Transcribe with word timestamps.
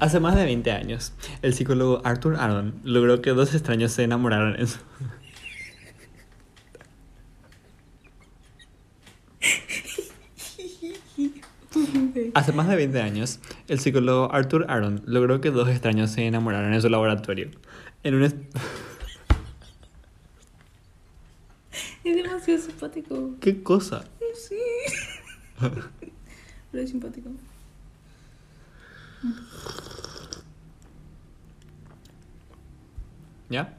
Hace 0.00 0.18
más 0.18 0.34
de 0.34 0.44
20 0.44 0.70
años, 0.72 1.12
el 1.42 1.54
psicólogo 1.54 2.00
Arthur 2.04 2.36
Aron 2.40 2.74
logró 2.84 3.20
que 3.22 3.30
dos 3.30 3.54
extraños 3.54 3.92
se 3.92 4.02
enamoraran 4.04 4.58
en 4.58 4.66
su... 4.66 4.78
Hace 12.34 12.52
más 12.52 12.68
de 12.68 12.76
20 12.76 13.00
años, 13.00 13.38
el 13.68 13.78
psicólogo 13.80 14.32
Arthur 14.32 14.66
Aron 14.68 15.02
logró 15.06 15.40
que 15.40 15.50
dos 15.50 15.68
extraños 15.68 16.10
se 16.10 16.26
enamoraran 16.26 16.72
en 16.74 16.82
su 16.82 16.88
laboratorio. 16.88 17.50
En 18.02 18.14
un... 18.14 18.22
es- 18.24 18.34
Es 22.02 22.16
demasiado 22.16 22.60
simpático. 22.60 23.34
¿Qué 23.40 23.62
cosa? 23.62 24.04
Sí. 24.34 24.56
Pero 26.72 26.82
es 26.84 26.90
simpático. 26.90 27.30
¿Ya? 33.48 33.76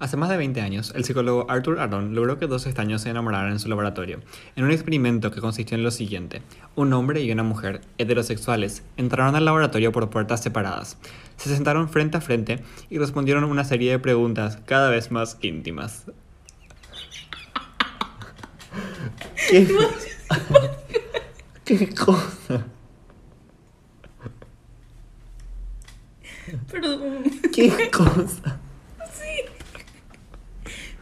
Hace 0.00 0.16
más 0.16 0.28
de 0.28 0.36
20 0.36 0.60
años, 0.60 0.92
el 0.94 1.04
psicólogo 1.04 1.50
Arthur 1.50 1.80
Aron 1.80 2.14
logró 2.14 2.38
que 2.38 2.46
dos 2.46 2.66
extraños 2.66 3.02
se 3.02 3.10
enamoraran 3.10 3.50
en 3.50 3.58
su 3.58 3.68
laboratorio, 3.68 4.20
en 4.54 4.64
un 4.64 4.70
experimento 4.70 5.32
que 5.32 5.40
consistió 5.40 5.76
en 5.76 5.82
lo 5.82 5.90
siguiente. 5.90 6.40
Un 6.76 6.92
hombre 6.92 7.22
y 7.22 7.32
una 7.32 7.42
mujer, 7.42 7.80
heterosexuales, 7.98 8.84
entraron 8.96 9.34
al 9.34 9.44
laboratorio 9.44 9.90
por 9.90 10.08
puertas 10.08 10.40
separadas. 10.40 10.98
Se 11.36 11.52
sentaron 11.52 11.88
frente 11.88 12.16
a 12.16 12.20
frente 12.20 12.62
y 12.90 12.98
respondieron 12.98 13.42
una 13.42 13.64
serie 13.64 13.90
de 13.90 13.98
preguntas 13.98 14.58
cada 14.66 14.88
vez 14.88 15.10
más 15.10 15.36
íntimas. 15.40 16.04
¿Qué, 19.50 19.66
¿Qué 21.64 21.92
cosa? 21.92 22.66
Perdón. 26.70 27.22
¿Qué 27.54 27.90
cosa? 27.90 28.58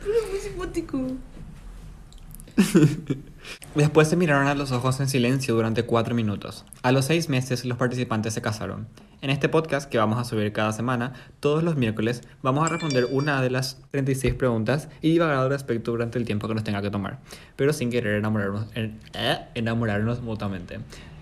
Pero 0.01 0.15
es 0.15 0.31
muy 0.31 0.39
simpático. 0.39 1.03
Después 3.75 4.09
se 4.09 4.17
miraron 4.17 4.47
a 4.47 4.55
los 4.55 4.73
ojos 4.73 4.99
en 5.01 5.09
silencio 5.09 5.55
durante 5.55 5.83
cuatro 5.85 6.15
minutos. 6.15 6.65
A 6.83 6.93
los 6.93 7.05
seis 7.07 7.29
meses 7.29 7.65
los 7.65 7.77
participantes 7.77 8.33
se 8.35 8.41
casaron. 8.43 8.87
En 9.23 9.31
este 9.31 9.49
podcast 9.49 9.91
que 9.91 9.99
vamos 9.99 10.19
a 10.19 10.25
subir 10.25 10.53
cada 10.53 10.73
semana, 10.73 11.15
todos 11.41 11.63
los 11.65 11.77
miércoles, 11.77 12.23
vamos 12.43 12.65
a 12.67 12.69
responder 12.71 13.07
una 13.11 13.43
de 13.43 13.51
las 13.51 13.81
36 13.91 14.35
preguntas 14.35 14.89
y 15.03 15.11
divagar 15.11 15.37
al 15.39 15.49
respecto 15.51 15.91
durante 15.91 16.19
el 16.19 16.25
tiempo 16.25 16.49
que 16.49 16.55
nos 16.55 16.65
tenga 16.65 16.83
que 16.83 16.91
tomar, 16.91 17.19
pero 17.57 17.73
sin 17.73 17.91
querer 17.91 18.17
enamorarnos, 18.17 18.67
en- 18.75 19.01
eh, 19.15 19.39
enamorarnos 19.55 20.23
mutuamente. 20.23 20.79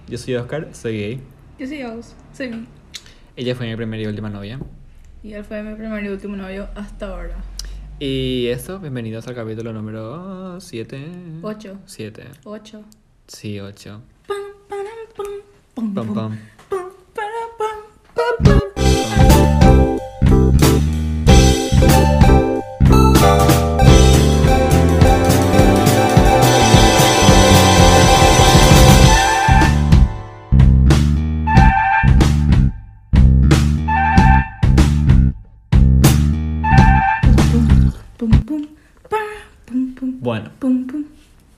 Yo 0.08 0.18
soy 0.18 0.34
Oscar, 0.36 0.68
soy 0.72 0.98
gay. 0.98 1.20
Yo 1.58 1.66
soy 1.66 1.82
Aus. 1.82 2.14
Soy. 2.32 2.66
Ella 3.36 3.54
fue 3.54 3.66
mi 3.68 3.76
primera 3.76 4.02
y 4.02 4.06
última 4.06 4.30
novia. 4.30 4.60
Y 5.22 5.32
él 5.32 5.44
fue 5.44 5.62
mi 5.62 5.74
primer 5.74 6.04
y 6.04 6.08
último 6.08 6.36
novio 6.36 6.68
hasta 6.74 7.08
ahora. 7.08 7.36
Y 7.98 8.46
eso, 8.46 8.78
bienvenidos 8.78 9.26
al 9.26 9.34
capítulo 9.34 9.72
número 9.72 10.60
7. 10.60 11.40
Ocho. 11.42 11.78
7. 11.86 12.24
Ocho. 12.44 12.82
Sí, 13.26 13.58
8. 13.60 14.00
Pam, 14.28 14.36
pam, 14.68 14.78
pam, 15.16 15.26
Pam, 15.74 15.94
pam, 15.94 16.14
pam. 16.14 16.38
pam, 16.68 16.90
pam, 17.14 17.28
pam, 18.14 18.44
pam. 18.44 18.73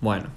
Bueno. 0.00 0.28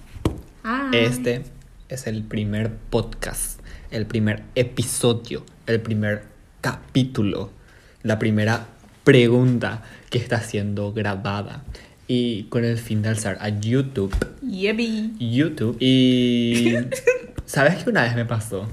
Ay. 0.63 0.99
Este 0.99 1.43
es 1.89 2.07
el 2.07 2.23
primer 2.23 2.71
podcast, 2.89 3.59
el 3.91 4.05
primer 4.05 4.43
episodio, 4.55 5.45
el 5.67 5.81
primer 5.81 6.23
capítulo, 6.61 7.51
la 8.03 8.19
primera 8.19 8.67
pregunta 9.03 9.83
que 10.09 10.17
está 10.17 10.41
siendo 10.41 10.93
grabada 10.93 11.63
y 12.07 12.43
con 12.45 12.63
el 12.65 12.77
fin 12.77 13.01
de 13.01 13.09
alzar 13.09 13.37
a 13.41 13.49
YouTube. 13.49 14.15
Yebi. 14.41 15.13
YouTube 15.19 15.77
y 15.79 16.77
¿sabes 17.45 17.83
qué 17.83 17.89
una 17.89 18.03
vez 18.03 18.15
me 18.15 18.25
pasó? 18.25 18.67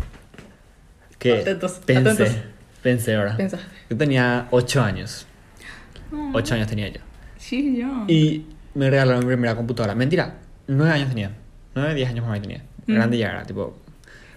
Que 1.18 1.40
Atentos, 1.40 1.80
pensé, 1.84 2.10
atentos. 2.10 2.36
pensé 2.82 3.14
ahora. 3.14 3.36
Pensaste. 3.36 3.66
Yo 3.88 3.96
tenía 3.96 4.48
8 4.50 4.82
años. 4.82 5.26
Ah. 6.12 6.30
8 6.34 6.54
años 6.54 6.66
tenía 6.68 6.88
yo. 6.88 7.00
Sí, 7.38 7.76
yo. 7.78 8.04
Y 8.08 8.44
me 8.74 8.90
regalaron 8.90 9.20
mi 9.20 9.28
primera 9.28 9.56
computadora. 9.56 9.94
Mentira, 9.94 10.34
9 10.68 10.92
años 10.92 11.08
tenía. 11.08 11.32
9, 11.74 11.94
10 11.94 12.08
años 12.10 12.26
más 12.26 12.40
tenía. 12.40 12.62
Mm. 12.86 12.94
Grande 12.94 13.18
ya 13.18 13.30
era, 13.30 13.42
tipo. 13.44 13.76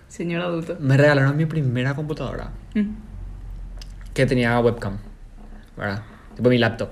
Señor 0.08 0.42
adulto. 0.42 0.78
Me 0.80 0.98
regalaron 0.98 1.38
mi 1.38 1.46
primera 1.46 1.94
computadora 1.94 2.52
Mm. 2.76 2.96
que 4.14 4.26
tenía 4.26 4.60
webcam. 4.60 4.98
¿Verdad? 5.78 6.04
Tipo 6.36 6.50
mi 6.50 6.58
laptop. 6.58 6.90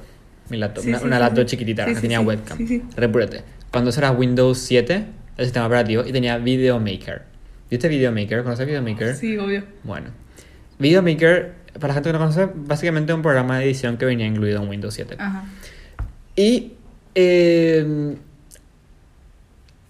Mi 0.49 0.57
laptop. 0.57 0.83
Sí, 0.83 0.89
una 0.89 0.99
sí, 0.99 1.05
una 1.05 1.15
sí, 1.17 1.21
laptop 1.23 1.45
chiquitita 1.45 1.85
que 1.85 1.95
tenía 1.95 2.19
webcam. 2.21 2.57
Sí, 2.57 2.67
sí. 2.67 2.83
Repúrate. 2.95 3.43
Cuando 3.71 3.89
eso 3.89 3.99
era 3.99 4.11
Windows 4.11 4.57
7, 4.59 5.05
el 5.37 5.45
sistema 5.45 5.65
operativo, 5.67 6.03
y 6.05 6.11
tenía 6.11 6.37
Video 6.37 6.79
Maker. 6.79 7.23
¿Viste 7.69 7.87
Video 7.89 8.11
Maker? 8.13 8.43
¿Conoces 8.43 8.65
Video 8.65 8.81
Maker? 8.81 9.15
Sí, 9.15 9.37
obvio. 9.37 9.63
Bueno. 9.83 10.11
Video 10.79 11.01
Maker, 11.01 11.53
para 11.73 11.89
la 11.89 11.93
gente 11.95 12.09
que 12.09 12.13
no 12.13 12.19
conoce, 12.19 12.47
básicamente 12.55 13.13
un 13.13 13.21
programa 13.21 13.57
de 13.59 13.65
edición 13.65 13.97
que 13.97 14.05
venía 14.05 14.25
incluido 14.25 14.61
en 14.63 14.69
Windows 14.69 14.93
7. 14.93 15.15
Ajá. 15.19 15.43
Y 16.35 16.73
eh, 17.15 18.15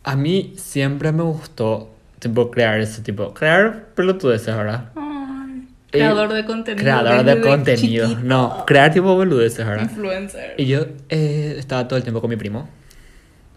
a 0.08 0.16
mí 0.16 0.54
siempre 0.56 1.12
me 1.12 1.22
gustó 1.22 1.94
tipo 2.20 2.50
crear 2.50 2.80
ese 2.80 3.02
tipo, 3.02 3.34
crear 3.34 3.88
pelotudeces, 3.94 4.56
¿verdad? 4.56 4.92
Ay. 4.96 5.68
Eh, 5.92 5.98
Creador 5.98 6.32
de 6.32 6.46
contenido. 6.46 6.82
Creador 6.82 7.26
de 7.26 7.42
contenido, 7.42 8.08
chiquito. 8.08 8.26
no, 8.26 8.64
crear 8.66 8.94
tipo 8.94 9.14
boludeces, 9.14 9.68
¿verdad? 9.68 9.84
Influencer. 9.84 10.54
Y 10.58 10.68
yo 10.68 10.86
eh, 11.10 11.56
estaba 11.58 11.90
todo 11.90 11.98
el 11.98 12.04
tiempo 12.04 12.22
con 12.22 12.30
mi 12.30 12.38
primo. 12.38 12.70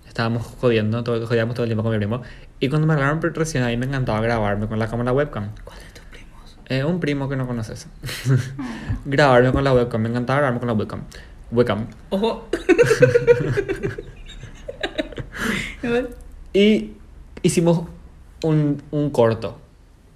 Estábamos 0.08 0.44
jodiendo, 0.44 1.04
todo, 1.04 1.24
jodíamos 1.24 1.54
todo 1.54 1.62
el 1.62 1.68
tiempo 1.68 1.84
con 1.84 1.92
mi 1.92 1.98
primo. 1.98 2.22
Y 2.58 2.68
cuando 2.68 2.88
me 2.88 2.94
hablaron 2.94 3.20
recién 3.22 3.62
ahí 3.62 3.76
me 3.76 3.86
encantaba 3.86 4.20
grabarme 4.20 4.66
con 4.66 4.80
la 4.80 4.88
cámara 4.88 5.12
webcam. 5.12 5.50
¿Cuál 5.62 5.78
de 5.78 5.84
tus 5.94 6.04
primos? 6.06 6.56
Eh, 6.68 6.82
un 6.82 6.98
primo 6.98 7.28
que 7.28 7.36
no 7.36 7.46
conoces. 7.46 7.86
grabarme 9.04 9.52
con 9.52 9.62
la 9.62 9.72
webcam, 9.72 10.02
me 10.02 10.08
encantaba 10.08 10.40
grabarme 10.40 10.58
con 10.58 10.66
la 10.66 10.74
webcam. 10.74 11.02
Webcam. 11.52 11.86
Ojo. 12.10 12.48
Y 16.52 16.92
hicimos 17.42 17.84
un, 18.42 18.82
un 18.90 19.10
corto, 19.10 19.58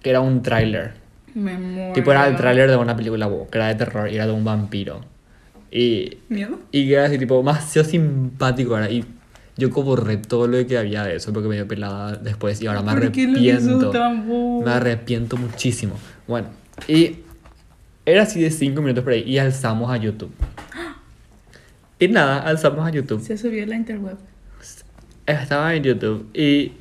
que 0.02 0.10
era 0.10 0.20
un 0.20 0.42
tráiler. 0.42 0.94
Me 1.34 1.58
muero. 1.58 1.92
Tipo 1.92 2.12
era 2.12 2.26
el 2.28 2.36
tráiler 2.36 2.70
de 2.70 2.76
una 2.76 2.96
película 2.96 3.28
que 3.50 3.58
era 3.58 3.68
de 3.68 3.74
terror 3.74 4.10
y 4.10 4.14
era 4.14 4.26
de 4.26 4.32
un 4.32 4.44
vampiro. 4.44 5.00
Y, 5.70 6.18
¿Miedo? 6.28 6.60
y 6.70 6.86
que 6.86 6.94
era 6.94 7.06
así, 7.06 7.18
tipo, 7.18 7.36
demasiado 7.36 7.88
simpático. 7.88 8.76
Era. 8.78 8.90
Y 8.90 9.04
yo 9.56 9.70
borré 9.70 10.16
todo 10.16 10.46
lo 10.46 10.64
que 10.66 10.78
había 10.78 11.04
de 11.04 11.16
eso 11.16 11.32
porque 11.32 11.48
me 11.48 11.54
dio 11.54 11.66
pelada 11.66 12.16
después 12.16 12.60
y 12.60 12.66
ahora 12.66 12.82
me 12.82 12.92
¿Por 12.92 13.12
qué 13.12 13.26
lo 13.26 13.38
hizo 13.38 13.90
arrepiento. 13.90 14.62
Me 14.64 14.70
arrepiento 14.70 15.36
muchísimo. 15.36 15.94
Bueno, 16.26 16.48
y 16.88 17.18
era 18.06 18.22
así 18.22 18.40
de 18.40 18.50
5 18.50 18.80
minutos 18.82 19.04
por 19.04 19.12
ahí 19.12 19.22
y 19.22 19.38
alzamos 19.38 19.90
a 19.90 19.96
YouTube. 19.96 20.32
Y 21.98 22.08
nada, 22.08 22.40
alzamos 22.40 22.86
a 22.86 22.90
YouTube. 22.90 23.20
Se 23.22 23.38
subió 23.38 23.62
a 23.62 23.66
la 23.66 23.76
interweb. 23.76 24.16
Estaba 25.26 25.74
en 25.74 25.82
YouTube 25.82 26.26
y. 26.34 26.72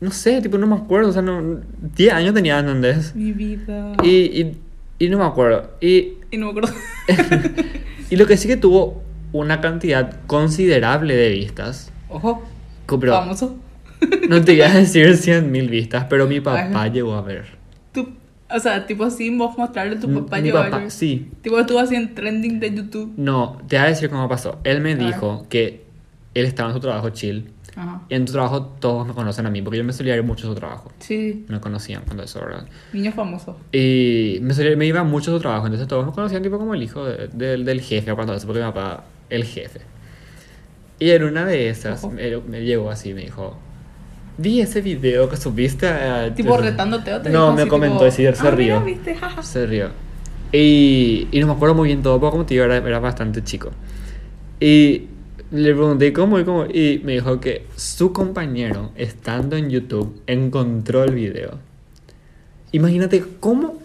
No 0.00 0.10
sé, 0.10 0.40
tipo, 0.40 0.56
no 0.56 0.66
me 0.66 0.76
acuerdo. 0.76 1.10
O 1.10 1.12
sea, 1.12 1.22
no. 1.22 1.60
10 1.94 2.12
años 2.12 2.34
tenía, 2.34 2.58
¿entendés? 2.58 3.14
Mi 3.14 3.32
vida. 3.32 3.92
Y, 4.02 4.08
y, 4.08 4.56
y 4.98 5.08
no 5.08 5.18
me 5.18 5.24
acuerdo. 5.24 5.70
Y, 5.80 6.14
Y 6.30 6.38
no 6.38 6.46
me 6.52 6.58
acuerdo. 6.58 6.74
y 8.10 8.16
lo 8.16 8.26
que 8.26 8.36
sí 8.36 8.48
que 8.48 8.56
tuvo 8.56 9.02
una 9.32 9.60
cantidad 9.60 10.20
considerable 10.26 11.14
de 11.16 11.28
vistas. 11.30 11.92
Ojo. 12.08 12.42
Pero 12.98 13.12
Famoso. 13.12 13.56
no 14.28 14.42
te 14.42 14.52
voy 14.52 14.62
a 14.62 14.70
decir 14.74 15.06
100.000 15.08 15.68
vistas, 15.70 16.06
pero 16.10 16.26
mi 16.26 16.40
papá 16.40 16.60
Ajá. 16.62 16.88
llegó 16.88 17.14
a 17.14 17.22
ver. 17.22 17.44
Tú, 17.92 18.08
o 18.52 18.58
sea, 18.58 18.84
tipo 18.86 19.04
así, 19.04 19.30
vos 19.36 19.56
mostrarle 19.56 19.96
a 19.96 20.00
tu 20.00 20.12
papá 20.12 20.38
mi 20.38 20.44
llegó 20.44 20.58
a 20.58 20.64
papá, 20.64 20.78
ver. 20.78 20.90
sí. 20.90 21.28
Tipo, 21.42 21.60
estuvo 21.60 21.78
así 21.78 21.94
en 21.94 22.14
trending 22.14 22.58
de 22.58 22.74
YouTube. 22.74 23.12
No, 23.16 23.58
te 23.68 23.76
voy 23.76 23.84
a 23.84 23.88
decir 23.90 24.10
cómo 24.10 24.28
pasó. 24.28 24.58
Él 24.64 24.80
me 24.80 24.92
A 24.94 24.96
dijo 24.96 25.46
que 25.48 25.84
él 26.34 26.44
estaba 26.46 26.70
en 26.70 26.74
su 26.74 26.80
trabajo 26.80 27.10
chill. 27.10 27.50
Ajá. 27.76 28.02
Y 28.08 28.14
en 28.14 28.24
tu 28.26 28.32
trabajo 28.32 28.62
todos 28.80 29.06
me 29.06 29.14
conocen 29.14 29.46
a 29.46 29.50
mí, 29.50 29.62
porque 29.62 29.78
yo 29.78 29.84
me 29.84 29.92
solía 29.92 30.16
ir 30.16 30.22
mucho 30.24 30.46
a 30.46 30.50
su 30.50 30.56
trabajo. 30.56 30.90
Sí. 30.98 31.44
Me 31.48 31.60
conocían 31.60 32.02
cuando 32.04 32.24
eso, 32.24 32.40
¿verdad? 32.40 32.66
Niño 32.92 33.12
famoso. 33.12 33.56
Y 33.72 34.38
me, 34.42 34.52
solía- 34.54 34.76
me 34.76 34.86
iba 34.86 35.04
mucho 35.04 35.30
a 35.30 35.34
su 35.36 35.40
trabajo, 35.40 35.66
entonces 35.66 35.86
todos 35.86 36.04
me 36.04 36.12
conocían 36.12 36.42
tipo 36.42 36.58
como 36.58 36.74
el 36.74 36.82
hijo 36.82 37.04
de- 37.04 37.28
del- 37.28 37.64
del 37.64 37.80
jefe, 37.80 38.10
o 38.10 38.16
cuando 38.16 38.34
eso, 38.34 38.46
porque 38.46 38.60
mi 38.60 38.66
papá, 38.66 39.04
el 39.28 39.44
jefe. 39.44 39.80
Y 40.98 41.10
en 41.10 41.22
una 41.24 41.44
de 41.44 41.68
esas, 41.70 42.04
me, 42.10 42.36
me 42.38 42.62
llegó 42.64 42.90
así, 42.90 43.14
me 43.14 43.22
dijo, 43.22 43.56
vi 44.36 44.60
ese 44.60 44.80
video 44.82 45.28
que 45.30 45.36
subiste. 45.36 45.86
a- 45.88 46.34
Tipo 46.34 46.56
retándote 46.56 47.14
o 47.14 47.20
te 47.20 47.30
No, 47.30 47.42
dijo 47.46 47.52
me 47.54 47.62
así, 47.62 47.70
comentó 47.70 47.98
tipo, 47.98 48.06
y 48.08 48.10
sí, 48.10 48.22
se 48.36 48.46
"Ah, 48.48 48.50
rió. 48.50 48.80
mira, 48.80 48.84
viste, 48.96 49.14
jaja". 49.14 49.42
Se 49.42 49.64
rió. 49.66 49.88
Y, 50.52 51.28
y 51.30 51.38
no 51.40 51.46
me 51.46 51.52
acuerdo 51.52 51.76
muy 51.76 51.86
bien 51.88 52.02
todo, 52.02 52.18
porque 52.18 52.32
como 52.32 52.44
te 52.46 52.54
digo, 52.54 52.64
era, 52.64 52.78
era 52.78 52.98
bastante 52.98 53.42
chico. 53.44 53.70
Y 54.58 55.06
le 55.50 55.72
pregunté 55.74 56.12
cómo 56.12 56.38
y 56.38 56.44
cómo. 56.44 56.66
Y 56.66 57.00
me 57.04 57.12
dijo 57.12 57.40
que 57.40 57.66
su 57.76 58.12
compañero, 58.12 58.92
estando 58.96 59.56
en 59.56 59.70
YouTube, 59.70 60.22
encontró 60.26 61.04
el 61.04 61.14
video. 61.14 61.58
Imagínate 62.72 63.24
cómo. 63.40 63.78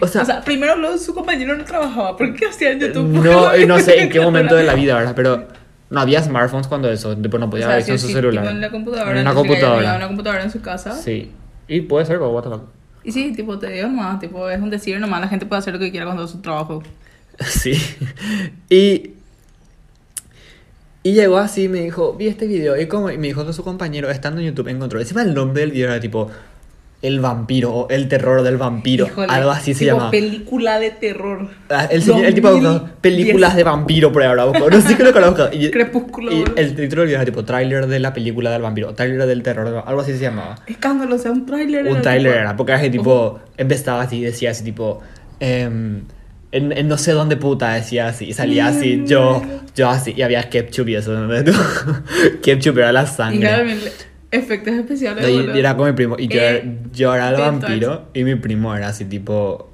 O 0.00 0.06
sea, 0.08 0.22
O 0.22 0.24
sea, 0.24 0.40
primero 0.42 0.76
luego 0.76 0.98
su 0.98 1.14
compañero 1.14 1.56
no 1.56 1.64
trabajaba. 1.64 2.16
¿Por 2.16 2.34
qué 2.34 2.46
hacía 2.46 2.72
en 2.72 2.80
YouTube? 2.80 3.06
no, 3.24 3.56
y 3.60 3.66
no 3.66 3.78
sé 3.78 4.02
en 4.02 4.08
qué 4.08 4.20
momento 4.20 4.54
de 4.56 4.64
la 4.64 4.74
vida, 4.74 4.96
¿verdad? 4.96 5.14
Pero 5.14 5.46
no 5.90 6.00
había 6.00 6.22
smartphones 6.22 6.66
cuando 6.66 6.90
eso, 6.90 7.16
tipo, 7.16 7.38
no 7.38 7.46
O 7.46 7.50
podía 7.50 7.66
sea, 7.66 7.74
ver 7.76 7.82
eso 7.84 7.92
en 7.92 7.98
su 7.98 8.06
sí, 8.08 8.12
celular. 8.14 8.46
en 8.46 8.60
la 8.60 8.70
computadora. 8.70 9.12
En 9.12 9.18
una 9.18 9.34
computadora. 9.34 9.78
había 9.78 9.96
una 9.96 10.06
computadora 10.08 10.42
en 10.42 10.50
su 10.50 10.60
casa. 10.62 10.94
Sí. 10.96 11.30
Y 11.68 11.82
puede 11.82 12.06
ser, 12.06 12.18
what 12.18 12.42
the 12.42 12.48
fuck. 12.50 12.62
Y 13.04 13.12
sí, 13.12 13.32
tipo, 13.32 13.58
te 13.58 13.68
digo 13.68 13.88
nomás, 13.88 14.18
tipo, 14.20 14.48
es 14.48 14.60
un 14.60 14.70
decir 14.70 14.98
nomás, 14.98 15.20
la 15.20 15.28
gente 15.28 15.44
puede 15.44 15.58
hacer 15.60 15.74
lo 15.74 15.80
que 15.80 15.90
quiera 15.90 16.06
cuando 16.06 16.24
es 16.24 16.30
su 16.30 16.40
trabajo. 16.40 16.82
Sí. 17.46 17.72
Y. 18.68 19.10
Y 21.04 21.12
llegó 21.14 21.38
así 21.38 21.64
y 21.64 21.68
me 21.68 21.80
dijo, 21.80 22.14
vi 22.14 22.28
este 22.28 22.46
video. 22.46 22.80
Y 22.80 22.86
como 22.86 23.10
y 23.10 23.18
me 23.18 23.26
dijo 23.26 23.44
que 23.44 23.52
su 23.52 23.64
compañero, 23.64 24.08
estando 24.10 24.40
en 24.40 24.48
YouTube, 24.48 24.68
encontró. 24.68 25.00
Encima 25.00 25.22
el 25.22 25.34
nombre 25.34 25.62
del 25.62 25.72
video 25.72 25.88
era 25.88 26.00
tipo. 26.00 26.30
El 27.00 27.18
vampiro 27.18 27.72
o 27.74 27.88
el 27.88 28.06
terror 28.06 28.42
del 28.42 28.58
vampiro. 28.58 29.06
Híjole, 29.08 29.26
algo 29.28 29.50
así 29.50 29.74
se 29.74 29.86
tipo 29.86 29.96
llama. 29.96 30.10
película 30.12 30.78
de 30.78 30.92
terror. 30.92 31.48
Ah, 31.68 31.88
El, 31.90 32.00
señor, 32.00 32.26
el 32.26 32.34
tipo 32.34 32.48
2010. 32.52 32.92
películas 33.00 33.56
de 33.56 33.64
vampiro 33.64 34.12
por 34.12 34.22
ahí 34.22 34.28
buscado. 34.46 34.70
No 34.70 34.80
sé 34.80 34.96
qué 34.96 35.02
lo 35.02 35.12
buscado. 35.12 35.50
Y, 35.52 35.68
Crepúsculo. 35.72 36.30
y 36.30 36.44
el 36.54 36.76
título 36.76 37.02
del 37.02 37.08
video 37.08 37.16
era 37.20 37.24
tipo 37.24 37.44
tráiler 37.44 37.88
de 37.88 37.98
la 37.98 38.12
película 38.12 38.52
del 38.52 38.62
vampiro. 38.62 38.94
Tráiler 38.94 39.26
del 39.26 39.42
terror. 39.42 39.82
Algo 39.84 40.00
así 40.00 40.12
se 40.12 40.20
llamaba. 40.20 40.54
Escándalo, 40.68 41.16
o 41.16 41.18
sea, 41.18 41.32
un 41.32 41.44
tráiler. 41.44 41.86
Un 41.86 41.92
era 41.94 42.02
tráiler 42.02 42.36
era, 42.36 42.56
porque 42.56 42.70
era 42.70 42.88
tipo, 42.88 43.40
empezaba 43.56 44.02
así, 44.02 44.22
decía 44.22 44.52
así 44.52 44.62
tipo, 44.62 45.00
em, 45.40 46.02
en, 46.52 46.70
en 46.72 46.86
no 46.88 46.98
sé 46.98 47.12
dónde 47.12 47.36
puta 47.36 47.72
decía 47.74 48.08
así, 48.08 48.26
y 48.26 48.32
salía 48.34 48.68
así, 48.68 49.02
yo, 49.06 49.42
yo 49.74 49.88
así, 49.88 50.12
y 50.16 50.22
había 50.22 50.48
ketchup 50.50 50.88
y 50.90 50.94
eso, 50.96 51.12
¿no? 51.18 51.28
ketchup 52.42 52.78
era 52.78 52.92
la 52.92 53.04
Y 53.04 53.06
sangre. 53.06 53.40
claramente, 53.40 53.92
efectos 54.30 54.74
especiales. 54.74 55.28
Y, 55.28 55.32
boludo. 55.32 55.56
y 55.56 55.58
era 55.58 55.76
con 55.76 55.86
mi 55.88 55.92
primo, 55.94 56.16
y 56.18 56.28
yo, 56.28 56.40
Eh, 56.40 56.78
yo 56.92 57.14
era 57.14 57.30
el 57.30 57.36
vampiro, 57.36 58.08
y 58.14 58.24
mi 58.24 58.34
primo 58.36 58.74
era 58.76 58.88
así 58.88 59.04
tipo, 59.06 59.70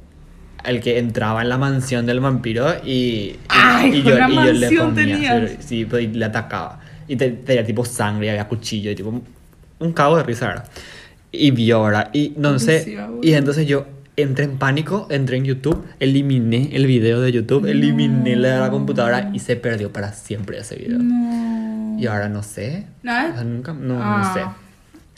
el 0.65 0.81
que 0.81 0.99
entraba 0.99 1.43
en 1.43 1.49
la 1.49 1.59
mansión 1.59 2.07
del 2.07 2.21
vampiro 2.21 2.75
y, 2.85 2.91
y, 2.91 3.39
Ay, 3.49 3.91
y 3.97 4.03
yo, 4.03 4.17
y 4.29 4.35
yo 4.35 4.53
le 4.53 4.77
comía, 4.77 5.49
sí, 5.61 5.85
pues, 5.85 6.05
y 6.05 6.07
le 6.09 6.25
atacaba. 6.25 6.81
Y 7.09 7.17
te- 7.17 7.31
tenía 7.31 7.65
tipo 7.65 7.85
sangre, 7.85 8.27
y 8.27 8.31
había 8.31 8.47
cuchillo, 8.49 8.91
y 8.91 8.95
tipo, 8.95 9.21
un, 9.81 9.93
cago 9.93 10.17
de 10.17 10.23
risa, 10.25 10.47
¿verdad? 10.49 10.65
Y 11.33 11.51
vio, 11.51 11.83
¿verdad? 11.85 12.11
Y 12.13 12.35
no 12.37 12.59
sé, 12.59 12.97
y 13.23 13.33
entonces 13.33 13.67
yo 13.67 13.87
entré 14.23 14.45
en 14.45 14.59
pánico, 14.59 15.07
entré 15.11 15.37
en 15.39 15.45
YouTube, 15.45 15.85
eliminé 16.01 16.71
el 16.73 16.87
video 16.87 17.21
de 17.21 17.33
YouTube, 17.33 17.67
eliminé 17.67 18.37
la 18.37 18.55
de 18.55 18.61
la 18.61 18.71
computadora 18.71 19.31
y 19.33 19.39
se 19.39 19.57
perdió 19.57 19.93
para 19.93 20.13
siempre 20.13 20.59
ese 20.59 20.77
video. 20.77 20.99
No. 20.99 21.97
Y 21.99 22.07
ahora 22.07 22.29
no 22.29 22.43
sé. 22.43 22.87
¿Nada? 23.03 23.31
o 23.31 23.35
sea, 23.35 23.45
nunca, 23.45 23.73
no, 23.73 23.99
Ah, 24.03 24.23
no 24.25 24.35
sé. 24.35 24.47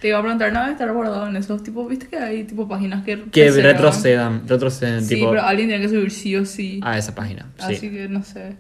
Te 0.01 0.09
iba 0.09 0.19
a 0.19 0.23
preguntar, 0.23 0.51
¿no 0.53 0.61
debe 0.61 0.73
estar 0.73 0.91
guardado 0.93 1.27
en 1.29 1.37
esos 1.37 1.63
tipos? 1.63 1.87
¿Viste 1.89 2.09
que 2.09 2.17
hay 2.17 2.45
tipo 2.45 2.67
páginas 2.67 3.05
que 3.05 3.23
Que 3.31 3.51
retrocedan, 3.51 4.49
retroceden, 4.49 5.05
Sí, 5.05 5.17
tipo, 5.17 5.31
pero 5.31 5.43
alguien 5.43 5.69
tiene 5.69 5.83
que 5.83 5.91
subir 5.91 6.11
sí 6.11 6.35
o 6.37 6.47
sí. 6.47 6.81
a 6.83 6.97
esa 6.97 7.15
página. 7.15 7.47
Sí. 7.59 7.75
Así 7.75 7.91
que 7.91 8.09
no 8.09 8.23
sé. 8.23 8.57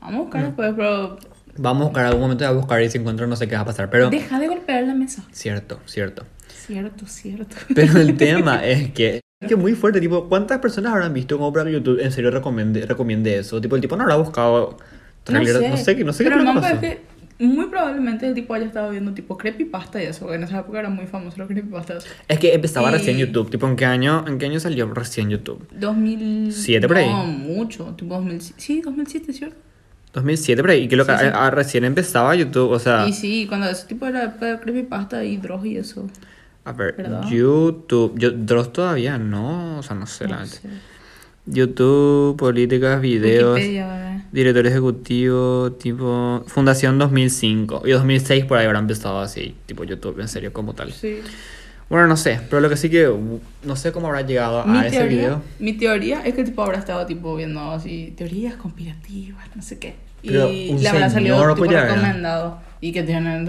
Vamos 0.00 0.16
a 0.16 0.22
buscar 0.22 0.42
Mm. 0.42 0.46
después, 0.46 0.72
pero 0.76 1.18
Vamos 1.58 1.82
a 1.82 1.84
buscar, 1.84 2.06
algún 2.06 2.22
momento 2.22 2.44
voy 2.44 2.52
a 2.54 2.56
buscar 2.56 2.82
y 2.82 2.90
si 2.90 2.96
encuentro 2.98 3.26
no 3.26 3.36
sé 3.36 3.46
qué 3.46 3.54
va 3.54 3.60
a 3.60 3.64
pasar. 3.66 3.88
Pero, 3.90 4.08
deja 4.10 4.40
de 4.40 4.48
golpear 4.48 4.82
la 4.84 4.94
mesa. 4.94 5.22
cierto, 5.32 5.78
cierto. 5.86 6.24
Cierto, 6.48 7.06
cierto. 7.06 7.56
Pero 7.74 8.00
el 8.00 8.16
tema 8.16 8.64
es 8.64 8.90
que 8.92 9.20
que 9.48 9.56
muy 9.56 9.74
fuerte, 9.74 10.00
tipo, 10.00 10.28
¿cuántas 10.28 10.58
personas 10.58 10.92
habrán 10.92 11.12
visto 11.14 11.36
como 11.38 11.52
para 11.52 11.66
que 11.66 11.72
YouTube 11.72 12.00
en 12.00 12.12
serio 12.12 12.30
recomiende, 12.30 12.84
recomiende 12.86 13.38
eso? 13.38 13.60
Tipo, 13.60 13.76
el 13.76 13.82
tipo 13.82 13.96
no 13.96 14.02
habrá 14.02 14.16
buscado 14.16 14.76
trailer, 15.24 15.70
no 15.70 15.76
sé, 15.76 15.96
qué- 15.96 16.04
no 16.04 16.12
sé 16.12 16.24
qué 16.24 16.30
Pero 16.30 16.42
el 16.42 16.48
creo 16.48 16.54
que 16.54 16.60
mambo 16.60 16.84
es 16.86 16.96
que 16.96 17.12
muy 17.44 17.66
probablemente 17.66 18.26
el 18.28 18.34
tipo 18.34 18.54
haya 18.54 18.66
estado 18.66 18.90
viendo 18.90 19.12
tipo 19.14 19.36
creepypasta 19.36 20.00
y 20.02 20.06
eso. 20.06 20.32
En 20.32 20.44
esa 20.44 20.60
época 20.60 20.78
era 20.80 20.90
muy 20.90 21.06
famoso 21.06 21.38
los 21.38 21.48
creepypastas. 21.48 22.04
Es 22.28 22.38
que 22.38 22.54
empezaba 22.54 22.88
Y- 22.90 22.92
recién 22.92 23.16
YouTube, 23.18 23.50
tipo, 23.50 23.66
¿en 23.66 23.74
qué 23.76 23.84
año, 23.84 24.24
en 24.28 24.38
qué 24.38 24.46
año 24.46 24.60
salió 24.60 24.86
recién 24.92 25.28
YouTube? 25.30 25.66
2000... 25.72 26.52
¿Siete 26.52 26.86
por 26.86 26.96
ahí? 26.98 27.08
No, 27.08 27.24
mucho. 27.26 27.94
Tipo 27.96 28.14
2007. 28.14 28.54
Sí, 28.60 28.80
2007, 28.82 29.32
¿cierto? 29.32 29.56
2007 30.12 30.60
por 30.62 30.70
ahí, 30.70 30.82
y 30.82 30.88
que 30.88 30.96
lo 30.96 31.06
que 31.06 31.12
Sí, 31.12 31.18
sí. 31.24 31.30
ah, 31.32 31.50
recién 31.50 31.84
empezaba 31.84 32.34
YouTube, 32.34 32.70
o 32.70 32.78
sea, 32.78 33.08
Y 33.08 33.14
sí, 33.14 33.46
cuando 33.48 33.66
ese 33.70 33.86
tipo 33.86 34.06
era 34.06 34.36
creepypasta 34.60 35.24
y 35.24 35.38
drogas 35.38 35.64
y 35.66 35.76
eso. 35.78 36.06
A 36.64 36.72
ver, 36.72 36.94
¿verdad? 36.96 37.28
YouTube, 37.28 38.16
yo, 38.16 38.30
Dross 38.30 38.72
todavía 38.72 39.18
no, 39.18 39.78
o 39.78 39.82
sea, 39.82 39.96
no 39.96 40.06
sé, 40.06 40.28
la 40.28 40.40
No 40.40 40.46
sé. 40.46 40.60
YouTube, 41.44 42.36
políticas, 42.36 43.00
videos, 43.00 43.56
Wikipedia, 43.56 44.26
director 44.30 44.66
ejecutivo, 44.66 45.72
tipo, 45.72 46.44
Fundación 46.46 46.98
2005, 46.98 47.82
y 47.84 47.90
2006 47.90 48.44
por 48.44 48.58
ahí 48.58 48.66
habrá 48.66 48.78
empezado 48.78 49.20
así, 49.20 49.56
tipo 49.66 49.82
YouTube, 49.82 50.20
en 50.20 50.28
serio, 50.28 50.52
como 50.52 50.74
tal. 50.74 50.92
Sí. 50.92 51.20
Bueno, 51.88 52.06
no 52.06 52.16
sé, 52.16 52.40
pero 52.48 52.60
lo 52.62 52.68
que 52.68 52.76
sí 52.76 52.88
que, 52.88 53.12
no 53.64 53.76
sé 53.76 53.92
cómo 53.92 54.06
habrá 54.06 54.22
llegado 54.22 54.64
Mi 54.64 54.78
a 54.78 54.86
ese 54.86 55.06
video. 55.08 55.42
mi 55.58 55.74
teoría 55.74 56.22
es 56.24 56.34
que 56.34 56.44
tipo 56.44 56.62
habrá 56.62 56.78
estado 56.78 57.04
tipo 57.06 57.36
viendo 57.36 57.60
así 57.72 58.14
teorías 58.16 58.54
conspirativas, 58.54 59.44
no 59.54 59.62
sé 59.62 59.78
qué. 59.78 59.96
Pero 60.22 60.48
y 60.48 60.72
le 60.78 60.88
habrá 60.88 61.10
salido 61.10 61.36
tipo 61.54 61.66
recomendado. 61.66 62.60
Y 62.82 62.92
que 62.92 63.02
tienen 63.04 63.46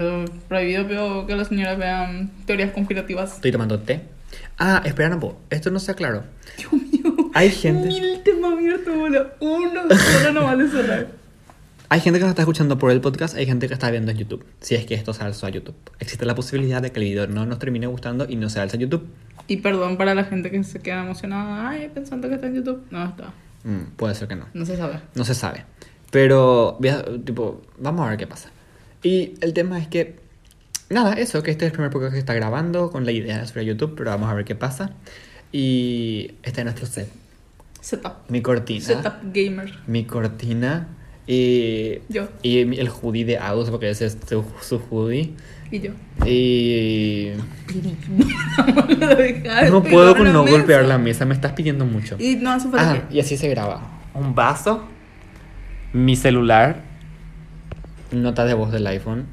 prohibido 0.48 0.86
pero 0.88 1.26
que 1.26 1.34
las 1.36 1.48
señoras 1.48 1.76
vean 1.76 2.30
teorías 2.46 2.70
conspirativas. 2.70 3.34
Estoy 3.34 3.52
tomando 3.52 3.78
té. 3.80 4.00
Ah, 4.58 4.80
espera 4.84 5.12
un 5.14 5.20
poco, 5.20 5.40
esto 5.50 5.70
no 5.70 5.76
está 5.76 5.92
claro. 5.94 6.24
Dios 6.56 6.72
mío. 6.72 7.30
Hay 7.34 7.50
gente- 7.50 7.88
Mil 7.88 8.22
temas 8.22 8.52
abiertos, 8.52 8.96
boludo. 8.96 9.26
Uno 9.40 9.82
solo 10.22 10.32
no 10.32 10.44
vale 10.44 10.68
cerrar. 10.68 11.08
Hay 11.88 12.00
gente 12.00 12.18
que 12.18 12.24
nos 12.24 12.30
está 12.30 12.42
escuchando 12.42 12.78
por 12.78 12.90
el 12.90 13.00
podcast, 13.00 13.36
hay 13.36 13.44
gente 13.46 13.68
que 13.68 13.74
está 13.74 13.90
viendo 13.90 14.10
en 14.10 14.16
YouTube. 14.18 14.44
Si 14.60 14.74
es 14.74 14.86
que 14.86 14.94
esto 14.94 15.12
se 15.12 15.22
alzó 15.22 15.46
a 15.46 15.50
YouTube. 15.50 15.74
Existe 15.98 16.24
la 16.24 16.34
posibilidad 16.34 16.80
de 16.80 16.90
que 16.92 16.98
el 17.00 17.04
video 17.06 17.26
no 17.26 17.44
nos 17.44 17.58
termine 17.58 17.86
gustando 17.88 18.26
y 18.28 18.36
no 18.36 18.48
se 18.48 18.60
alza 18.60 18.76
a 18.76 18.80
YouTube. 18.80 19.06
Y 19.48 19.58
perdón 19.58 19.96
para 19.96 20.14
la 20.14 20.24
gente 20.24 20.50
que 20.50 20.62
se 20.64 20.80
queda 20.80 21.02
emocionada, 21.04 21.68
ay, 21.68 21.90
pensando 21.92 22.28
que 22.28 22.36
está 22.36 22.46
en 22.46 22.54
YouTube. 22.54 22.82
No 22.90 23.04
está. 23.04 23.32
Mm, 23.64 23.90
puede 23.96 24.14
ser 24.14 24.28
que 24.28 24.36
no. 24.36 24.46
No 24.54 24.64
se 24.64 24.76
sabe. 24.76 25.00
No 25.14 25.24
se 25.24 25.34
sabe. 25.34 25.64
Pero, 26.10 26.78
tipo, 27.24 27.60
vamos 27.78 28.06
a 28.06 28.10
ver 28.10 28.18
qué 28.18 28.26
pasa. 28.26 28.50
Y 29.04 29.34
el 29.42 29.52
tema 29.52 29.78
es 29.78 29.86
que, 29.86 30.16
nada, 30.90 31.12
eso, 31.14 31.42
que 31.42 31.50
este 31.52 31.66
es 31.66 31.70
el 31.70 31.74
primer 31.74 31.90
podcast 31.92 32.14
que 32.14 32.18
está 32.18 32.34
grabando 32.34 32.90
con 32.90 33.04
la 33.04 33.12
idea 33.12 33.38
de 33.38 33.46
subir 33.46 33.60
a 33.60 33.66
YouTube, 33.66 33.94
pero 33.96 34.10
vamos 34.10 34.28
a 34.30 34.34
ver 34.34 34.44
qué 34.44 34.54
pasa. 34.56 34.90
Y 35.52 36.32
este 36.42 36.62
es 36.62 36.64
nuestro 36.64 36.86
set. 36.86 37.08
Setup. 37.80 38.12
Mi 38.28 38.40
cortina. 38.40 38.80
Setup 38.84 39.14
gamer. 39.32 39.72
Mi 39.86 40.04
cortina. 40.04 40.88
Y, 41.26 42.00
Yo. 42.08 42.28
y 42.42 42.58
el 42.58 42.88
hoodie 42.88 43.24
de 43.24 43.38
Agus, 43.38 43.70
porque 43.70 43.90
ese 43.90 44.06
es 44.06 44.18
su, 44.28 44.44
su 44.60 44.78
hoodie. 44.90 45.32
Y 45.70 45.80
yo. 45.80 45.92
Y... 46.26 47.30
No 49.70 49.82
puedo 49.82 50.14
con 50.16 50.32
no 50.32 50.44
mesa. 50.44 50.56
golpear 50.56 50.84
la 50.84 50.98
mesa, 50.98 51.24
me 51.24 51.34
estás 51.34 51.52
pidiendo 51.52 51.84
mucho. 51.84 52.16
Y 52.18 52.36
no 52.36 52.50
hace 52.52 52.68
falta 52.68 53.04
Ah, 53.06 53.08
y 53.10 53.20
así 53.20 53.36
se 53.36 53.48
graba. 53.48 54.00
Un 54.14 54.34
vaso, 54.34 54.84
mi 55.92 56.16
celular, 56.16 56.82
nota 58.22 58.44
de 58.44 58.54
voz 58.54 58.72
del 58.72 58.86
iPhone. 58.86 59.26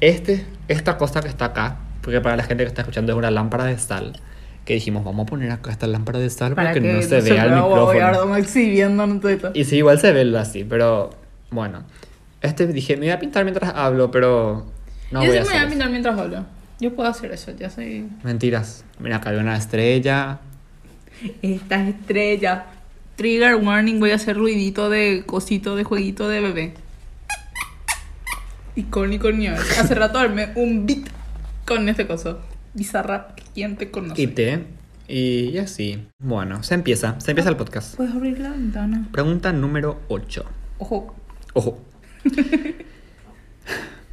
Este, 0.00 0.44
esta 0.68 0.96
cosa 0.96 1.20
que 1.20 1.28
está 1.28 1.46
acá, 1.46 1.78
porque 2.02 2.20
para 2.20 2.36
la 2.36 2.44
gente 2.44 2.64
que 2.64 2.68
está 2.68 2.82
escuchando 2.82 3.12
es 3.12 3.18
una 3.18 3.30
lámpara 3.30 3.64
de 3.64 3.78
sal. 3.78 4.18
Que 4.64 4.74
dijimos, 4.74 5.04
vamos 5.04 5.24
a 5.24 5.30
poner 5.30 5.50
acá 5.50 5.70
esta 5.70 5.86
lámpara 5.86 6.18
de 6.18 6.30
sal 6.30 6.54
para, 6.54 6.72
que, 6.72 6.80
no 6.80 7.02
se 7.02 7.20
vea 7.20 7.44
el 7.44 7.54
micrófono. 7.54 8.36
Exhibiendo. 8.36 9.20
Y 9.54 9.64
sí, 9.64 9.76
igual 9.76 9.98
se 9.98 10.12
ve 10.12 10.38
así, 10.38 10.64
pero 10.64 11.10
bueno. 11.50 11.84
Este 12.42 12.66
dije, 12.66 12.96
me 12.96 13.06
voy 13.06 13.10
a 13.10 13.18
pintar 13.18 13.44
mientras 13.44 13.74
hablo, 13.74 14.10
pero 14.10 14.66
no 15.10 15.24
yo 15.24 15.30
voy 15.30 15.32
sí 15.32 15.38
a 15.38 15.42
me 15.42 15.44
voy 15.44 15.48
hacer 15.48 15.56
a 15.56 15.64
eso. 15.64 15.74
mirar 15.74 15.90
mientras 15.90 16.18
hablo. 16.18 16.44
Yo 16.80 16.94
puedo 16.94 17.08
hacer 17.08 17.30
eso, 17.32 17.52
ya 17.58 17.68
soy. 17.68 18.08
Mentiras. 18.22 18.84
Mira, 18.98 19.16
acá 19.16 19.30
hay 19.30 19.36
una 19.36 19.56
estrella. 19.56 20.38
Esta 21.42 21.86
estrella. 21.86 22.64
Trigger 23.16 23.56
warning, 23.56 24.00
voy 24.00 24.12
a 24.12 24.14
hacer 24.14 24.36
ruidito 24.36 24.88
de 24.88 25.24
cosito 25.26 25.76
de 25.76 25.84
jueguito 25.84 26.28
de 26.28 26.40
bebé. 26.40 26.74
Icónico 28.80 29.30
niño. 29.30 29.54
Hace 29.78 29.94
rato 29.94 30.18
armé 30.18 30.52
un 30.54 30.86
beat 30.86 31.08
con 31.66 31.88
este 31.88 32.06
coso. 32.06 32.40
Bizarrap, 32.72 33.38
¿quién 33.54 33.76
te 33.76 33.90
conoce? 33.90 34.22
y 34.22 34.26
té. 34.26 34.64
Y 35.06 35.58
así. 35.58 36.06
Bueno, 36.18 36.62
se 36.62 36.74
empieza. 36.74 37.20
Se 37.20 37.32
empieza 37.32 37.50
el 37.50 37.56
podcast. 37.56 37.96
Puedes 37.96 38.14
abrir 38.14 38.38
la 38.38 38.50
ventana. 38.50 39.08
Pregunta 39.12 39.52
número 39.52 40.00
8. 40.08 40.44
Ojo. 40.78 41.14
Ojo. 41.52 41.82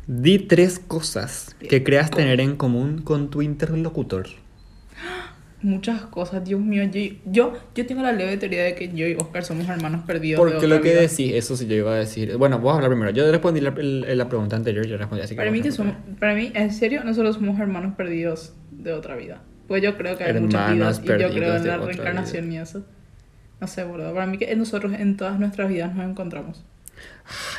Di 0.07 0.39
tres 0.39 0.79
cosas 0.79 1.55
que 1.59 1.83
creas 1.83 2.09
tener 2.09 2.41
en 2.41 2.55
común 2.55 3.01
con 3.01 3.29
tu 3.29 3.41
interlocutor. 3.41 4.27
Muchas 5.61 6.01
cosas, 6.03 6.43
Dios 6.43 6.59
mío. 6.61 6.83
Yo, 6.83 7.15
yo, 7.25 7.53
yo 7.75 7.85
tengo 7.85 8.01
la 8.01 8.11
leve 8.11 8.37
teoría 8.37 8.63
de 8.63 8.75
que 8.75 8.89
yo 8.93 9.07
y 9.07 9.15
Oscar 9.15 9.43
somos 9.43 9.67
hermanos 9.67 10.01
perdidos. 10.05 10.39
Porque 10.39 10.67
lo 10.67 10.81
que 10.81 10.91
vida. 10.91 11.01
decís, 11.01 11.33
eso 11.33 11.55
sí 11.55 11.67
yo 11.67 11.75
iba 11.75 11.93
a 11.93 11.97
decir. 11.97 12.37
Bueno, 12.37 12.59
vos 12.59 12.73
a 12.73 12.75
hablar 12.75 12.91
primero. 12.91 13.11
Yo 13.11 13.29
respondí 13.31 13.61
la, 13.61 13.71
la 13.71 14.29
pregunta 14.29 14.55
anterior, 14.55 14.85
yo 14.85 14.97
respondí 14.97 15.23
así 15.23 15.35
que 15.35 15.37
Para 15.37 15.51
mí, 15.51 15.61
que 15.61 15.71
somos, 15.71 15.95
para 16.19 16.35
mí, 16.35 16.51
en 16.53 16.71
serio, 16.71 17.03
nosotros 17.03 17.35
somos 17.35 17.59
hermanos 17.59 17.95
perdidos 17.95 18.53
de 18.71 18.93
otra 18.93 19.15
vida. 19.15 19.41
Pues 19.67 19.83
yo 19.83 19.97
creo 19.97 20.17
que 20.17 20.23
hay 20.23 20.33
muchas 20.33 20.71
Hermanos 20.71 21.01
vidas 21.01 21.19
y 21.19 21.21
yo 21.21 21.29
creo 21.29 21.55
en 21.55 21.67
la 21.67 21.77
reencarnación 21.77 22.51
y 22.51 22.57
eso. 22.57 22.85
No 23.59 23.67
sé, 23.67 23.83
boludo. 23.83 24.13
Para 24.13 24.27
mí 24.27 24.37
que 24.37 24.55
nosotros 24.55 24.93
en 24.93 25.17
todas 25.17 25.39
nuestras 25.39 25.69
vidas 25.69 25.93
nos 25.95 26.07
encontramos. 26.07 26.63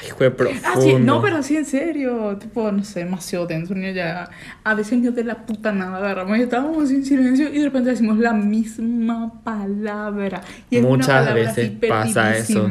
Ay, 0.01 0.09
fue 0.17 0.31
profundo. 0.31 0.63
Ah, 0.65 0.81
sí, 0.81 0.95
no, 0.95 1.21
pero 1.21 1.43
sí, 1.43 1.57
en 1.57 1.65
serio. 1.65 2.37
Tipo, 2.39 2.73
no 2.73 2.85
sé, 2.85 3.01
demasiado 3.01 3.47
tenso. 3.47 3.75
ni 3.75 3.93
ya, 3.93 4.31
a 4.65 4.75
veces 4.75 4.99
ni 4.99 5.09
de 5.11 5.25
la 5.25 5.47
puta 5.47 5.73
nada 5.73 5.99
agarramos 5.99 6.39
estábamos 6.39 6.85
así 6.85 6.97
en 6.97 7.05
silencio 7.05 7.53
y 7.53 7.59
de 7.59 7.65
repente 7.65 7.91
decimos 7.91 8.19
la 8.19 8.33
misma 8.33 9.43
palabra. 9.43 10.41
Y 10.71 10.77
es 10.77 10.83
una 10.83 10.97
Muchas 10.97 11.09
palabra 11.09 11.35
veces 11.35 11.73
pasa 11.89 12.37
eso. 12.37 12.69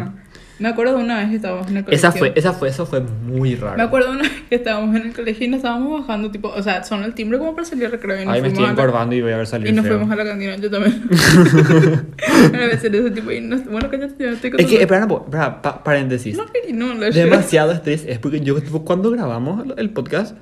Me 0.59 0.69
acuerdo 0.69 0.97
de 0.97 1.03
una 1.03 1.17
vez 1.19 1.29
que 1.29 1.35
estábamos 1.35 1.67
en 1.69 1.77
el 1.77 1.83
colegio. 1.85 2.09
Esa 2.09 2.17
fue, 2.17 2.33
esa 2.35 2.51
fue, 2.53 2.69
eso 2.69 2.85
fue 2.85 3.01
muy 3.01 3.55
raro. 3.55 3.77
Me 3.77 3.83
acuerdo 3.83 4.11
una 4.11 4.21
vez 4.23 4.31
que 4.49 4.55
estábamos 4.55 4.95
en 4.95 5.03
el 5.07 5.13
colegio 5.13 5.45
y 5.45 5.49
nos 5.49 5.57
estábamos 5.57 6.01
bajando, 6.01 6.31
tipo, 6.31 6.47
o 6.49 6.63
sea, 6.63 6.83
sonó 6.83 7.05
el 7.05 7.13
timbre 7.13 7.37
como 7.37 7.53
para 7.53 7.67
salir 7.67 7.85
al 7.85 7.91
recreo 7.91 8.21
y 8.21 8.25
nos 8.25 8.33
Ay, 8.33 8.41
me 8.41 8.47
estoy 8.47 8.63
la- 8.63 8.71
encorvando 8.71 9.15
y 9.15 9.21
voy 9.21 9.31
a 9.33 9.37
ver 9.37 9.47
salir 9.47 9.67
y 9.69 9.71
nos 9.71 9.85
feo. 9.85 9.97
fuimos 9.97 10.11
a 10.11 10.15
la 10.15 10.25
cantina, 10.29 10.55
yo 10.57 10.69
también. 10.71 11.03
a 12.53 12.57
veces 12.57 12.91
de 12.91 12.99
ese 12.99 13.11
tipo, 13.11 13.31
y 13.31 13.41
nos, 13.41 13.65
bueno, 13.65 13.89
cállate, 13.89 14.15
yo 14.23 14.29
estoy 14.31 14.51
Es 14.57 14.65
que, 14.65 14.81
espera, 14.81 15.05
espera, 15.05 15.61
pa- 15.61 15.83
paréntesis. 15.83 16.37
No, 16.37 16.45
no, 16.73 16.93
la 16.95 17.09
Demasiado 17.09 17.71
estrés 17.71 18.05
es 18.07 18.19
porque 18.19 18.39
yo, 18.41 18.59
tipo, 18.61 18.83
cuando 18.83 19.11
grabamos 19.11 19.65
el 19.77 19.89
podcast, 19.91 20.35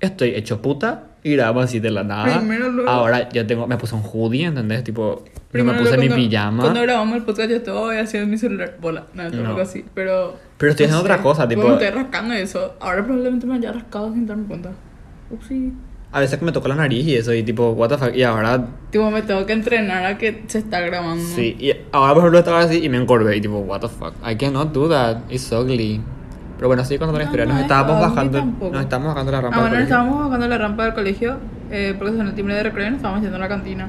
estoy 0.00 0.30
hecho 0.30 0.62
puta 0.62 1.04
y 1.28 1.36
grabamos 1.36 1.64
así 1.64 1.80
de 1.80 1.90
la 1.90 2.02
nada. 2.04 2.38
Primero 2.38 2.70
lo- 2.72 2.88
Ahora 2.88 3.28
yo 3.30 3.46
tengo, 3.46 3.66
me 3.66 3.76
puse 3.76 3.94
un 3.94 4.02
hoodie, 4.02 4.44
¿entendés? 4.44 4.82
Tipo, 4.84 5.24
no 5.26 5.32
Primero 5.50 5.72
me 5.74 5.78
puse 5.84 5.96
cuando- 5.96 6.16
mi 6.16 6.28
pijama. 6.28 6.62
Cuando 6.62 6.82
grabamos 6.82 7.16
el 7.16 7.22
podcast 7.24 7.50
yo 7.50 7.56
estaba 7.56 7.98
haciendo 8.00 8.28
mi 8.28 8.38
celular, 8.38 8.76
bola, 8.80 9.04
nada, 9.14 9.30
No. 9.30 9.48
algo 9.50 9.60
así, 9.60 9.84
pero... 9.94 10.36
Pero 10.56 10.70
estoy 10.70 10.86
haciendo 10.86 11.02
no 11.02 11.06
sé, 11.08 11.12
otra 11.12 11.22
cosa, 11.22 11.48
tipo- 11.48 11.70
estoy 11.72 11.90
rascando 11.90 12.34
eso, 12.34 12.74
ahora 12.80 13.04
probablemente 13.04 13.46
me 13.46 13.54
haya 13.56 13.72
rascado 13.72 14.12
sin 14.12 14.26
darme 14.26 14.46
cuenta. 14.46 14.70
Upsi. 15.30 15.72
A 16.10 16.20
veces 16.20 16.38
que 16.38 16.44
me 16.46 16.52
toco 16.52 16.68
la 16.68 16.74
nariz 16.74 17.06
y 17.06 17.16
eso, 17.16 17.34
y 17.34 17.42
tipo, 17.42 17.72
what 17.72 17.90
the 17.90 17.98
fuck. 17.98 18.14
Y 18.16 18.22
ahora, 18.22 18.66
Tipo, 18.90 19.10
me 19.10 19.20
tengo 19.20 19.44
que 19.44 19.52
entrenar 19.52 20.06
a 20.06 20.16
que 20.16 20.42
se 20.46 20.58
está 20.58 20.80
grabando. 20.80 21.22
sí. 21.22 21.54
Y 21.60 21.72
ahora, 21.92 22.14
por 22.14 22.22
ejemplo, 22.22 22.38
estaba 22.38 22.60
así 22.60 22.82
y 22.82 22.88
me 22.88 22.96
encorvé. 22.96 23.36
Y 23.36 23.42
tipo, 23.42 23.58
what 23.58 23.80
the 23.80 23.88
fuck. 23.88 24.14
I 24.26 24.34
cannot 24.36 24.72
do 24.72 24.88
that. 24.88 25.18
It's 25.28 25.52
ugly. 25.52 26.00
Pero 26.58 26.68
bueno, 26.68 26.84
sí, 26.84 26.98
cuando 26.98 27.16
la 27.16 27.24
historia. 27.24 27.46
no 27.46 27.52
Nos 27.52 27.60
es 27.60 27.62
estábamos 27.66 28.00
bajando. 28.00 28.44
Nos 28.44 28.82
estábamos 28.82 29.14
bajando 29.14 29.32
la 29.32 29.40
rampa. 29.40 29.56
Ah, 29.56 29.60
del 29.60 29.70
bueno, 29.70 29.76
colegio. 29.76 29.84
estábamos 29.84 30.24
bajando 30.24 30.48
la 30.48 30.58
rampa 30.58 30.84
del 30.84 30.94
colegio 30.94 31.36
eh, 31.70 31.94
porque 31.96 32.16
sonó 32.16 32.28
el 32.30 32.34
timbre 32.34 32.54
de 32.56 32.62
recreo 32.64 32.86
y 32.86 32.90
nos 32.90 32.96
estábamos 32.96 33.22
yendo 33.22 33.36
a 33.36 33.40
la 33.40 33.48
cantina. 33.48 33.88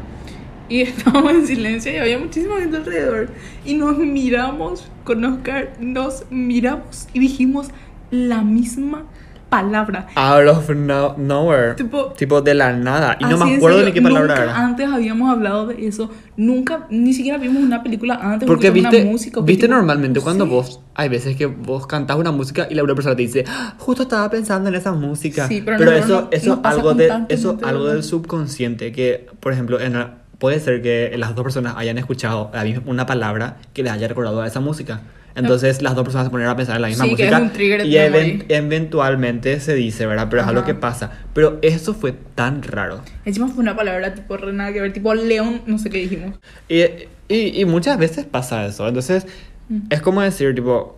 Y 0.69 0.81
estábamos 0.83 1.31
en 1.33 1.47
silencio 1.47 1.91
y 1.91 1.97
había 1.97 2.19
muchísima 2.19 2.57
gente 2.59 2.77
alrededor. 2.77 3.29
Y 3.65 3.73
nos 3.73 3.97
miramos 3.97 4.87
con 5.03 5.25
Oscar, 5.25 5.71
nos 5.79 6.25
miramos 6.29 7.07
y 7.11 7.19
dijimos 7.19 7.69
la 8.11 8.41
misma 8.41 9.03
palabra. 9.49 10.07
Out 10.15 10.47
of 10.47 10.69
no- 10.69 11.15
nowhere. 11.17 11.75
Tipo- 11.75 12.13
Tipo, 12.13 12.41
de 12.41 12.53
la 12.53 12.73
nada. 12.73 13.17
Y 13.19 13.25
no 13.25 13.37
me 13.37 13.55
acuerdo 13.55 13.83
ni 13.83 13.91
qué 13.91 14.01
palabra 14.01 14.27
nunca 14.35 14.43
era. 14.43 14.57
antes 14.57 14.87
habíamos 14.87 15.29
hablado 15.31 15.67
de 15.67 15.87
eso. 15.87 16.09
Nunca, 16.37 16.85
ni 16.89 17.13
siquiera 17.13 17.37
vimos 17.37 17.61
una 17.63 17.81
película 17.83 18.15
antes. 18.21 18.47
Porque 18.47 18.69
viste, 18.71 19.01
una 19.01 19.11
música. 19.11 19.41
viste 19.41 19.63
tipo, 19.67 19.75
normalmente 19.75 20.19
no 20.19 20.23
cuando 20.23 20.45
sé. 20.45 20.51
vos, 20.51 20.81
hay 20.95 21.09
veces 21.09 21.35
que 21.35 21.47
vos 21.47 21.87
cantás 21.87 22.17
una 22.17 22.31
música 22.31 22.67
y 22.69 22.75
la 22.75 22.83
otra 22.83 22.95
persona 22.95 23.15
te 23.15 23.21
dice, 23.23 23.43
"Ah, 23.47 23.73
justo 23.77 24.03
estaba 24.03 24.29
pensando 24.29 24.69
en 24.69 24.75
esa 24.75 24.91
música. 24.93 25.47
Sí, 25.47 25.61
pero 25.65 25.77
pero 25.77 25.91
nosotros 25.91 26.27
eso, 26.31 26.55
no- 26.55 26.61
eso 26.61 26.61
algo 26.63 26.93
de, 26.93 27.25
eso 27.29 27.57
algo 27.63 27.85
del 27.85 28.03
subconsciente 28.03 28.91
que, 28.91 29.27
por 29.39 29.51
ejemplo, 29.53 29.79
en 29.79 29.93
la- 29.93 30.13
puede 30.37 30.59
ser 30.61 30.81
que 30.81 31.13
las 31.17 31.35
dos 31.35 31.43
personas 31.43 31.73
hayan 31.75 31.97
escuchado 31.97 32.51
una 32.85 33.05
palabra 33.05 33.57
que 33.73 33.83
les 33.83 33.91
haya 33.91 34.07
recordado 34.07 34.41
a 34.41 34.47
esa 34.47 34.59
música. 34.61 35.01
Entonces 35.39 35.81
las 35.81 35.95
dos 35.95 36.03
personas 36.03 36.27
se 36.27 36.31
ponen 36.31 36.47
a 36.47 36.55
pensar 36.55 36.75
en 36.75 36.81
la 36.83 36.87
misma 36.89 37.05
Sí, 37.05 37.15
que 37.15 37.23
es 37.25 37.29
música 37.31 37.43
un 37.45 37.51
trigger 37.53 37.85
y 37.85 37.91
memory. 37.93 38.19
even- 38.29 38.45
eventualmente 38.49 39.59
se 39.59 39.73
dice, 39.75 40.05
¿verdad? 40.05 40.27
Pero 40.29 40.41
es 40.41 40.47
algo 40.47 40.59
Ajá. 40.61 40.67
que 40.67 40.75
pasa. 40.75 41.11
Pero 41.33 41.59
eso 41.61 41.93
fue 41.93 42.13
tan 42.35 42.61
raro. 42.63 43.01
Encima 43.25 43.47
fue 43.47 43.61
una 43.61 43.75
palabra 43.75 44.13
tipo 44.13 44.37
nada 44.37 44.71
que 44.73 44.81
ver, 44.81 44.93
tipo 44.93 45.13
león, 45.13 45.61
no 45.65 45.77
sé 45.77 45.89
qué 45.89 45.99
dijimos. 45.99 46.37
Y, 46.67 46.81
y, 47.27 47.61
y 47.61 47.65
muchas 47.65 47.97
veces 47.97 48.25
pasa 48.25 48.65
eso. 48.65 48.87
Entonces, 48.87 49.25
Mm. 49.69 49.81
es 49.91 50.01
como 50.01 50.21
decir, 50.21 50.55
tipo, 50.55 50.97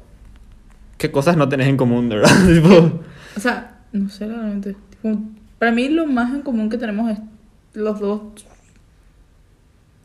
qué 0.98 1.12
cosas 1.12 1.36
no 1.36 1.50
tenés 1.50 1.68
en 1.68 1.76
común, 1.78 2.08
¿verdad? 2.10 2.30
tipo, 2.54 3.02
O 3.36 3.40
sea, 3.40 3.80
no 3.92 4.08
sé 4.10 4.28
realmente. 4.28 4.76
Tipo, 4.92 5.20
para 5.60 5.72
mí 5.72 5.90
lo 5.90 6.06
más 6.08 6.34
en 6.34 6.42
común 6.42 6.70
que 6.70 6.78
tenemos 6.78 7.12
es 7.12 7.18
los 7.74 8.00
dos. 8.00 8.22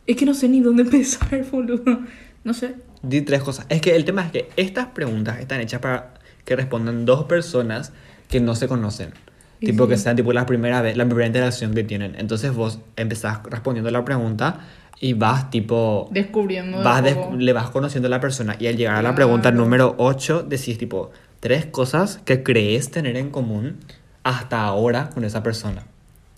Es 0.06 0.16
que 0.16 0.24
no 0.26 0.34
sé 0.34 0.48
ni 0.48 0.60
dónde 0.60 0.82
empezar, 0.84 1.44
boludo. 1.50 2.00
No 2.44 2.54
sé. 2.54 2.74
Di 3.08 3.22
tres 3.22 3.42
cosas. 3.42 3.66
Es 3.68 3.80
que 3.80 3.94
el 3.96 4.04
tema 4.04 4.24
es 4.26 4.30
que 4.32 4.48
estas 4.56 4.86
preguntas 4.86 5.38
están 5.40 5.60
hechas 5.60 5.80
para 5.80 6.14
que 6.44 6.56
respondan 6.56 7.04
dos 7.04 7.24
personas 7.24 7.92
que 8.28 8.40
no 8.40 8.54
se 8.54 8.68
conocen. 8.68 9.12
Y 9.60 9.66
tipo, 9.66 9.84
sí. 9.84 9.90
que 9.90 9.96
sean 9.96 10.16
tipo 10.16 10.32
la 10.32 10.44
primera 10.46 10.82
vez, 10.82 10.96
la 10.96 11.04
primera 11.06 11.26
interacción 11.26 11.72
que 11.74 11.82
tienen. 11.84 12.14
Entonces 12.18 12.52
vos 12.54 12.78
empezás 12.96 13.42
respondiendo 13.44 13.90
la 13.90 14.04
pregunta 14.04 14.60
y 15.00 15.14
vas 15.14 15.50
tipo... 15.50 16.08
Descubriendo. 16.10 16.78
de 16.78 16.84
vas 16.84 17.02
des- 17.02 17.16
le 17.36 17.52
vas 17.52 17.70
conociendo 17.70 18.06
a 18.06 18.10
la 18.10 18.20
persona 18.20 18.56
y 18.58 18.66
al 18.66 18.76
llegar 18.76 18.94
a 18.94 18.98
la 18.98 19.02
Claro. 19.10 19.14
pregunta 19.16 19.50
número 19.52 19.94
8 19.98 20.42
decís 20.42 20.76
tipo 20.78 21.10
tres 21.40 21.66
cosas 21.66 22.20
que 22.24 22.42
crees 22.42 22.90
tener 22.90 23.16
en 23.16 23.30
común 23.30 23.78
hasta 24.24 24.62
ahora 24.62 25.10
con 25.10 25.24
esa 25.24 25.42
persona. 25.42 25.84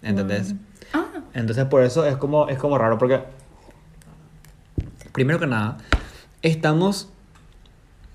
¿Entendés? 0.03 0.55
Ah, 0.93 1.07
Entonces 1.35 1.65
por 1.67 1.83
eso 1.83 2.05
es 2.07 2.17
como, 2.17 2.49
es 2.49 2.59
como 2.59 2.79
raro 2.79 2.99
porque 2.99 3.21
primero 5.13 5.39
que 5.41 5.47
nada 5.47 5.79
estamos 6.42 7.09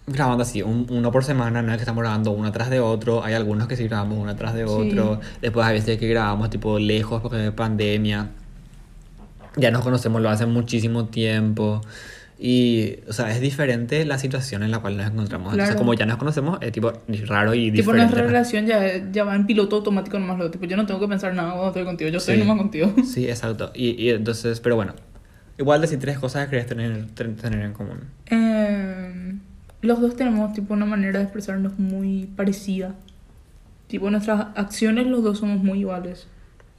grabando 0.06 0.44
así, 0.44 0.62
un- 0.62 0.88
uno 0.90 1.12
por 1.12 1.24
semana, 1.24 1.62
no 1.62 1.72
es 1.72 1.78
que 1.78 1.84
estamos 1.84 2.02
grabando 2.02 2.32
uno 2.32 2.52
tras 2.52 2.70
de 2.70 2.80
otro, 2.82 3.24
hay 3.24 3.34
algunos 3.36 3.68
que 3.68 3.78
sí 3.78 3.86
grabamos 3.88 4.18
uno 4.20 4.36
tras 4.36 4.54
de 4.54 4.66
Sí. 4.68 4.70
otro, 4.74 5.22
después 5.42 5.66
hay 5.66 5.76
veces 5.76 5.98
que 5.98 6.08
grabamos 6.10 6.50
tipo 6.50 6.78
lejos 6.78 7.22
porque 7.22 7.38
hay 7.38 7.52
pandemia, 7.52 8.30
ya 9.56 9.72
nos 9.72 9.82
conocemos 9.82 10.22
lo 10.22 10.30
hace 10.30 10.46
muchísimo 10.46 11.06
tiempo 11.06 11.80
y, 12.38 12.96
o 13.08 13.14
sea, 13.14 13.32
es 13.32 13.40
diferente 13.40 14.04
la 14.04 14.18
situación 14.18 14.64
en 14.64 14.72
la 14.72 14.80
cual 14.80 14.98
nos 14.98 15.08
encontramos, 15.08 15.54
entonces 15.54 15.70
Claro. 15.76 15.80
como 15.80 15.94
ya 15.94 16.06
nos 16.06 16.18
conocemos 16.18 16.58
es 16.60 16.74
tipo 16.74 16.92
raro 17.28 17.54
y 17.54 17.66
tipo 17.72 17.78
diferente. 17.94 17.98
nuestra 18.02 18.22
¿no? 18.24 18.28
relación 18.28 18.66
ya, 18.66 19.10
ya 19.10 19.24
va 19.24 19.36
en 19.36 19.46
piloto 19.46 19.78
automático 19.78 20.20
nomás. 20.20 20.38
Lo, 20.38 20.52
tipo, 20.52 20.66
yo 20.66 20.76
no 20.76 20.86
tengo 20.86 21.00
que 21.00 21.08
pensar 21.08 21.34
nada 21.34 21.52
cuando 21.52 21.68
estoy 21.68 21.86
contigo. 21.86 22.10
Yo 22.10 22.18
estoy 22.18 22.36
Sí. 22.36 22.42
nomás 22.42 22.58
contigo. 22.58 22.92
Sí, 23.06 23.30
exacto. 23.30 23.72
Y, 23.74 23.92
y 24.04 24.10
entonces, 24.10 24.60
pero 24.60 24.76
bueno, 24.76 24.94
igual 25.58 25.82
decir 25.82 26.00
tres 26.00 26.18
cosas 26.20 26.46
que 26.46 26.52
querés 26.52 26.68
tener, 26.68 27.08
ten- 27.16 27.36
tener 27.36 27.62
en 27.66 27.74
común. 27.74 28.00
Eh, 28.28 29.36
los 29.82 30.00
dos 30.02 30.16
tenemos 30.16 30.54
tipo 30.54 30.74
una 30.74 30.86
manera 30.86 31.20
de 31.20 31.26
expresarnos 31.26 31.78
muy 31.80 32.30
parecida. 32.36 32.96
Tipo, 33.88 34.10
nuestras 34.10 34.48
acciones 34.56 35.08
los 35.08 35.24
dos 35.24 35.40
somos 35.40 35.64
muy 35.64 35.80
iguales. 35.82 36.28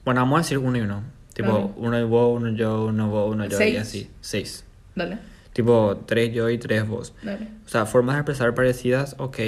Bueno, 0.05 0.21
vamos 0.23 0.37
a 0.39 0.43
decir 0.43 0.59
uno 0.59 0.77
y 0.77 0.81
uno. 0.81 1.03
Tipo, 1.35 1.53
Dale. 1.53 1.69
uno 1.77 2.09
vos, 2.09 2.41
uno 2.41 2.51
yo, 2.57 2.87
uno 2.87 3.09
vos, 3.09 3.33
uno 3.35 3.45
yo 3.47 3.57
y 3.57 3.59
Seis. 3.59 3.79
así. 3.79 4.11
Seis. 4.21 4.65
Dale, 4.95 5.19
Tipo, 5.53 6.03
tres 6.07 6.33
yo 6.35 6.51
y 6.51 6.59
tres 6.59 6.87
vos. 6.89 7.15
dale. 7.23 7.47
O 7.65 7.69
sea, 7.69 7.87
formas 7.87 8.17
de 8.17 8.21
expresar 8.23 8.55
parecidas, 8.55 9.15
ok. 9.19 9.39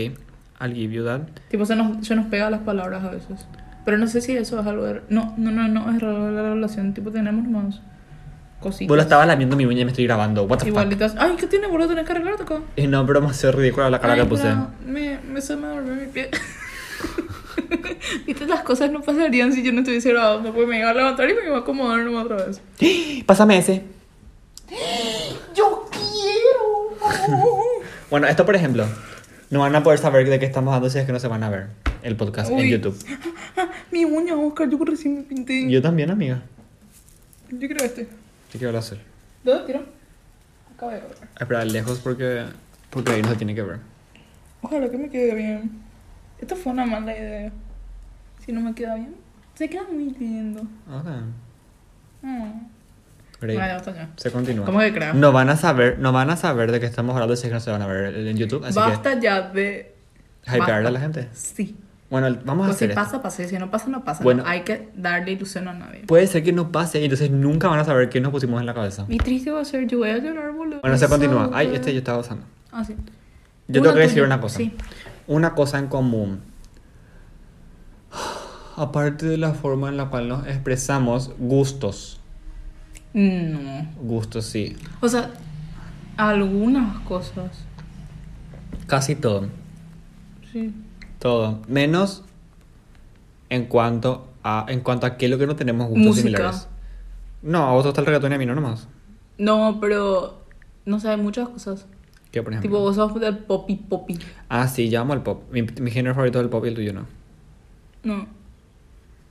I'll 0.60 0.72
give 0.74 0.92
you 0.94 1.04
that. 1.04 1.22
Tipo, 1.50 1.66
se 1.66 1.74
nos, 1.76 2.06
se 2.06 2.14
nos 2.14 2.26
pega 2.26 2.48
las 2.50 2.60
palabras 2.60 3.02
a 3.04 3.10
veces. 3.10 3.46
Pero 3.84 3.98
no 3.98 4.06
sé 4.06 4.20
si 4.20 4.36
eso 4.36 4.60
es 4.60 4.66
algo 4.66 4.84
de... 4.84 5.02
No, 5.10 5.34
no, 5.36 5.50
no, 5.50 5.66
no 5.68 5.90
es 5.94 6.00
raro 6.00 6.26
de 6.26 6.32
la 6.32 6.42
relación. 6.42 6.94
Tipo, 6.94 7.10
tenemos 7.10 7.46
más 7.48 7.80
cositas. 8.66 8.88
Vos 8.88 8.96
lo 8.96 9.02
estaba 9.02 9.24
lamiendo 9.26 9.56
mi 9.56 9.64
uña 9.64 9.82
y 9.82 9.84
me 9.84 9.90
estoy 9.92 10.04
grabando. 10.04 10.42
What 10.44 10.58
the 10.58 10.64
fuck? 10.64 10.68
Igualitas. 10.68 11.14
Ay, 11.18 11.36
¿qué 11.38 11.46
tiene, 11.46 11.66
boludo? 11.68 11.88
Tenés 11.88 12.04
que 12.04 12.12
arreglarte 12.12 12.42
acá. 12.42 12.60
Y 12.76 12.86
no, 12.86 13.04
me 13.04 13.26
hace 13.28 13.52
ridícula 13.52 13.90
la 13.90 14.00
cara 14.00 14.14
Ay, 14.14 14.20
que 14.20 14.26
puse. 14.26 14.54
Me, 14.84 15.18
me, 15.20 15.40
se 15.40 15.56
me 15.56 15.68
durmió 15.68 15.94
mi 15.94 16.06
pie. 16.06 16.30
Viste, 18.26 18.46
las 18.46 18.62
cosas 18.62 18.90
no 18.90 19.02
pasarían 19.02 19.52
si 19.52 19.62
yo 19.62 19.72
no 19.72 19.80
estuviese 19.80 20.10
grabando. 20.10 20.52
Porque 20.52 20.66
me 20.66 20.78
iba 20.80 20.90
a 20.90 20.94
levantar 20.94 21.30
y 21.30 21.34
me 21.34 21.46
iba 21.46 21.56
a 21.56 21.60
acomodar 21.60 22.00
nomás 22.00 22.24
otra 22.24 22.44
vez. 22.46 22.60
Pásame 23.26 23.58
ese. 23.58 23.82
¡Yo 25.54 25.88
quiero! 25.90 26.96
Bueno, 28.10 28.28
esto 28.28 28.46
por 28.46 28.54
ejemplo. 28.54 28.86
No 29.50 29.60
van 29.60 29.74
a 29.74 29.82
poder 29.82 29.98
saber 29.98 30.28
de 30.28 30.38
qué 30.38 30.46
estamos 30.46 30.72
hablando 30.72 30.90
si 30.90 30.98
es 30.98 31.06
que 31.06 31.12
no 31.12 31.18
se 31.18 31.26
van 31.28 31.42
a 31.42 31.50
ver 31.50 31.66
el 32.02 32.16
podcast 32.16 32.50
en 32.50 32.58
Uy. 32.58 32.70
YouTube. 32.70 32.96
Mi 33.90 34.04
uña, 34.04 34.36
Oscar, 34.36 34.68
yo 34.68 34.78
recién 34.84 35.16
me 35.16 35.22
pinté. 35.22 35.68
Yo 35.68 35.82
también, 35.82 36.10
amiga. 36.10 36.42
Yo 37.50 37.66
quiero 37.68 37.84
este. 37.84 38.08
¿Qué 38.50 38.58
quiero 38.58 38.78
hacer? 38.78 39.00
¿Dónde 39.44 39.64
quiero? 39.64 39.80
Acá 40.74 40.86
voy 40.86 40.94
a 40.94 40.98
ver. 40.98 41.16
Espera, 41.38 41.64
lejos 41.64 41.98
porque, 42.00 42.44
porque 42.90 43.12
ahí 43.12 43.22
no 43.22 43.30
se 43.30 43.36
tiene 43.36 43.54
que 43.54 43.62
ver. 43.62 43.78
Ojalá 44.62 44.88
que 44.88 44.98
me 44.98 45.08
quede 45.08 45.34
bien. 45.34 45.82
Esta 46.40 46.56
fue 46.56 46.72
una 46.72 46.86
mala 46.86 47.16
idea. 47.16 47.52
Si 48.44 48.52
no 48.52 48.60
me 48.60 48.74
queda 48.74 48.94
bien, 48.96 49.14
se 49.54 49.68
queda 49.68 49.84
muy 49.90 50.10
lindo. 50.10 50.60
Ok. 50.60 51.06
Mm. 52.22 52.66
Great. 53.40 53.58
Ya 53.58 53.76
está 53.76 53.94
ya. 53.94 54.10
Se 54.16 54.30
continúa. 54.30 54.64
¿Cómo 54.64 54.78
que 54.80 54.92
creo? 54.92 55.14
No 55.14 55.32
van 55.32 55.50
a 55.50 55.56
saber, 55.56 55.98
no 55.98 56.12
van 56.12 56.30
a 56.30 56.36
saber 56.36 56.72
de 56.72 56.80
qué 56.80 56.86
estamos 56.86 57.14
hablando 57.14 57.36
si 57.36 57.42
es 57.42 57.48
que 57.48 57.54
no 57.54 57.60
se 57.60 57.70
van 57.70 57.82
a 57.82 57.86
ver 57.86 58.14
en 58.14 58.36
YouTube. 58.36 58.64
Así 58.64 58.78
Basta 58.78 59.18
ya 59.20 59.42
de. 59.42 59.94
hypearle 60.46 60.88
a 60.88 60.90
la 60.90 61.00
gente. 61.00 61.28
Sí. 61.32 61.76
Bueno, 62.08 62.38
vamos 62.44 62.66
a 62.66 62.68
Pues 62.68 62.78
si 62.78 62.84
hacer 62.84 62.90
esto. 62.90 63.02
pasa, 63.02 63.22
pasa. 63.22 63.42
Y 63.42 63.48
si 63.48 63.58
no 63.58 63.70
pasa, 63.70 63.88
no 63.88 64.04
pasa. 64.04 64.22
Bueno. 64.22 64.42
No 64.44 64.48
hay 64.48 64.60
que 64.62 64.90
darle 64.96 65.32
ilusión 65.32 65.66
a 65.66 65.72
nadie. 65.74 66.04
Puede 66.06 66.26
ser 66.28 66.42
que 66.44 66.52
no 66.52 66.70
pase 66.70 67.00
y 67.00 67.04
entonces 67.04 67.30
nunca 67.30 67.66
van 67.68 67.80
a 67.80 67.84
saber 67.84 68.08
qué 68.08 68.20
nos 68.20 68.30
pusimos 68.30 68.60
en 68.60 68.66
la 68.66 68.74
cabeza. 68.74 69.04
Mi 69.08 69.18
triste 69.18 69.50
va 69.50 69.60
a 69.60 69.64
ser, 69.64 69.86
yo 69.88 69.98
voy 69.98 70.10
a 70.10 70.18
llorar, 70.18 70.52
boludo. 70.52 70.80
Bueno, 70.82 70.96
se 70.98 71.08
continúa. 71.08 71.50
Ay, 71.52 71.72
este 71.74 71.92
yo 71.92 71.98
estaba 71.98 72.18
usando. 72.18 72.44
Ah, 72.70 72.84
sí. 72.84 72.94
Yo 73.68 73.80
Uno 73.80 73.90
tengo 73.90 73.94
que 73.94 74.00
decir 74.02 74.14
tuyo. 74.16 74.26
una 74.26 74.40
cosa. 74.40 74.56
Sí. 74.58 74.72
Una 75.26 75.54
cosa 75.54 75.78
en 75.80 75.88
común. 75.88 76.40
Aparte 78.76 79.26
de 79.26 79.38
la 79.38 79.52
forma 79.54 79.88
en 79.88 79.96
la 79.96 80.06
cual 80.06 80.28
nos 80.28 80.46
expresamos, 80.46 81.32
gustos. 81.38 82.20
No. 83.14 83.86
Gustos, 84.02 84.44
sí. 84.44 84.76
O 85.00 85.08
sea, 85.08 85.30
algunas 86.16 86.98
cosas. 87.00 87.50
Casi 88.86 89.16
todo. 89.16 89.48
Sí. 90.52 90.72
Todo. 91.18 91.60
Menos 91.68 92.22
en 93.48 93.66
cuanto 93.66 94.28
a, 94.42 94.66
en 94.68 94.80
cuanto 94.80 95.06
a 95.06 95.16
qué 95.16 95.26
es 95.26 95.30
lo 95.30 95.38
que 95.38 95.46
no 95.46 95.56
tenemos 95.56 95.88
gustos 95.88 96.06
Música. 96.06 96.22
similares. 96.36 96.68
No, 97.42 97.64
a 97.68 97.72
vos 97.72 97.82
te 97.82 97.88
gusta 97.88 98.00
el 98.00 98.06
reggaetón 98.06 98.32
y 98.32 98.34
a 98.34 98.38
mí 98.38 98.46
no 98.46 98.54
nomás. 98.54 98.88
No, 99.38 99.78
pero. 99.80 100.42
No 100.84 100.98
hay 101.04 101.16
muchas 101.16 101.48
cosas. 101.48 101.86
¿Qué, 102.30 102.42
por 102.42 102.52
ejemplo? 102.52 102.68
Tipo, 102.70 102.80
vos 102.80 102.94
sos 102.96 103.18
del 103.20 103.38
popi 103.38 103.76
popi. 103.76 104.18
Ah, 104.48 104.68
sí, 104.68 104.88
yo 104.88 105.00
amo 105.00 105.14
el 105.14 105.20
pop. 105.22 105.42
Mi, 105.50 105.62
mi 105.62 105.90
género 105.90 106.14
favorito 106.14 106.38
es 106.38 106.44
el 106.44 106.50
pop 106.50 106.64
y 106.64 106.68
el 106.68 106.74
tuyo 106.74 106.92
no. 106.92 107.06
No. 108.04 108.26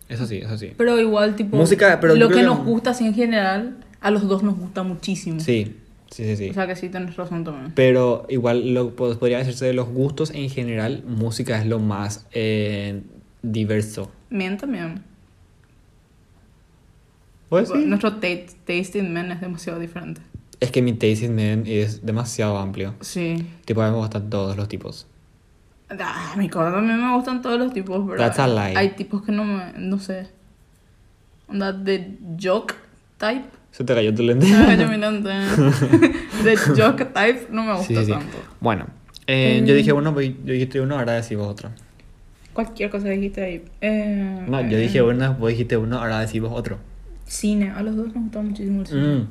Eso 0.10 0.26
sí, 0.28 0.38
eso 0.38 0.58
sí. 0.58 0.74
Pero 0.78 1.00
igual, 1.00 1.36
tipo. 1.36 1.56
Música, 1.58 2.00
pero 2.02 2.16
lo 2.16 2.28
que 2.30 2.36
que- 2.36 2.44
nos 2.44 2.60
gusta 2.66 2.92
así 2.92 3.06
en 3.06 3.14
general, 3.14 3.78
a 4.02 4.12
los 4.12 4.28
dos 4.28 4.44
nos 4.44 4.58
gusta 4.58 4.84
muchísimo. 4.84 5.40
Sí, 5.40 5.78
sí, 6.16 6.24
sí, 6.24 6.38
sí. 6.38 6.50
O 6.50 6.54
sea 6.54 6.68
que 6.68 6.76
sí, 6.76 6.90
tenés 6.90 7.16
razón 7.16 7.44
también. 7.44 7.72
Pero 7.76 8.26
igual 8.30 8.74
lo 8.74 8.96
pod- 8.96 9.18
podría 9.18 9.38
decirse 9.40 9.66
de 9.66 9.74
los 9.74 9.88
gustos 9.90 10.32
en 10.32 10.50
general, 10.50 11.04
música 11.06 11.60
es 11.60 11.66
lo 11.66 11.80
más 11.80 12.26
eh, 12.32 13.02
diverso. 13.42 14.12
Men 14.30 14.58
también. 14.58 15.04
Pues 17.50 17.70
sí. 17.70 17.86
Nuestro 17.86 18.14
taste, 18.14 18.98
in 19.00 19.14
men 19.14 19.32
es 19.32 19.42
demasiado 19.42 19.80
diferente. 19.80 20.22
Es 20.60 20.72
que 20.72 20.82
mi 20.82 20.94
taste 20.94 21.26
in 21.26 21.36
men 21.36 21.64
es 21.68 22.06
demasiado 22.06 22.58
amplio. 22.58 22.96
Sí. 23.02 23.46
Tipo, 23.66 23.82
a 23.82 23.88
mí 23.88 23.92
me 23.92 23.98
gustan 24.00 24.30
todos 24.30 24.58
los 24.58 24.68
tipos. 24.68 25.08
Ah, 25.90 26.32
a 26.34 26.38
mi 26.38 26.50
cosa 26.50 26.72
también 26.72 27.00
me 27.00 27.16
gustan 27.16 27.42
todos 27.42 27.60
los 27.60 27.72
tipos, 27.72 28.04
pero 28.08 28.18
That's 28.18 28.40
a 28.40 28.48
lie. 28.48 28.76
hay 28.76 28.90
tipos 28.96 29.22
que 29.24 29.32
no 29.32 29.44
me, 29.44 29.74
no 29.78 30.00
sé. 30.00 30.28
Onda 31.48 31.72
de 31.72 32.18
joke 32.42 32.74
type. 33.18 33.46
Se 33.76 33.84
te 33.84 33.94
cayó 33.94 34.14
tu 34.16 34.24
lente. 34.24 34.48
Ah, 34.54 34.74
lente. 34.98 35.30
De 36.44 36.56
joke 36.58 37.06
type 37.06 37.48
no 37.52 37.64
me 37.64 37.72
gusta 37.74 37.88
Sí, 37.88 38.06
sí, 38.06 38.12
tanto. 38.12 38.38
Bueno, 38.62 38.88
eh, 39.28 39.62
yo 39.66 39.76
dije 39.76 39.92
uno, 39.92 40.14
voy- 40.14 40.38
yo 40.46 40.54
dijiste 40.54 40.80
uno, 40.80 40.98
ahora 40.98 41.14
decimos 41.14 41.48
otro. 41.48 41.72
Cualquier 42.54 42.90
cosa 42.90 43.10
dijiste 43.10 43.44
ahí. 43.44 43.66
Eh, 43.82 44.46
No, 44.48 44.62
yo 44.62 44.78
eh, 44.78 44.82
dije 44.82 45.02
uno, 45.02 45.34
vos 45.36 45.50
dijiste 45.50 45.76
uno, 45.76 45.98
ahora 46.00 46.22
decimos 46.22 46.52
otro. 46.54 46.78
Cine. 47.26 47.72
A 47.72 47.82
los 47.84 47.98
dos 47.98 48.08
nos 48.14 48.24
gusta 48.24 48.42
muchísimo 48.42 48.82
el 48.82 48.88
cine. 48.88 49.02
Mm. 49.02 49.28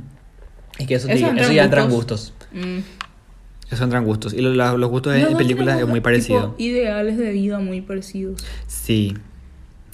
Es 0.78 0.86
que 0.88 0.94
eso, 0.96 1.08
Eso 1.08 1.28
te- 1.34 1.40
eso 1.40 1.52
ya 1.52 1.64
entra 1.64 1.82
en 1.84 1.88
gustos. 1.90 2.34
Mm. 2.52 2.78
Eso 3.70 3.84
entra 3.84 3.98
en 3.98 4.04
gustos. 4.04 4.34
Y 4.34 4.42
lo- 4.42 4.52
la- 4.52 4.74
los 4.74 4.90
gustos 4.90 5.14
en, 5.16 5.36
películas 5.38 5.78
es 5.80 5.86
muy 5.86 6.00
tipo, 6.00 6.04
parecido. 6.04 6.54
ideales 6.58 7.16
de 7.16 7.30
vida 7.32 7.60
muy 7.60 7.80
parecidos. 7.80 8.44
Sí, 8.66 9.14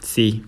sí. 0.02 0.42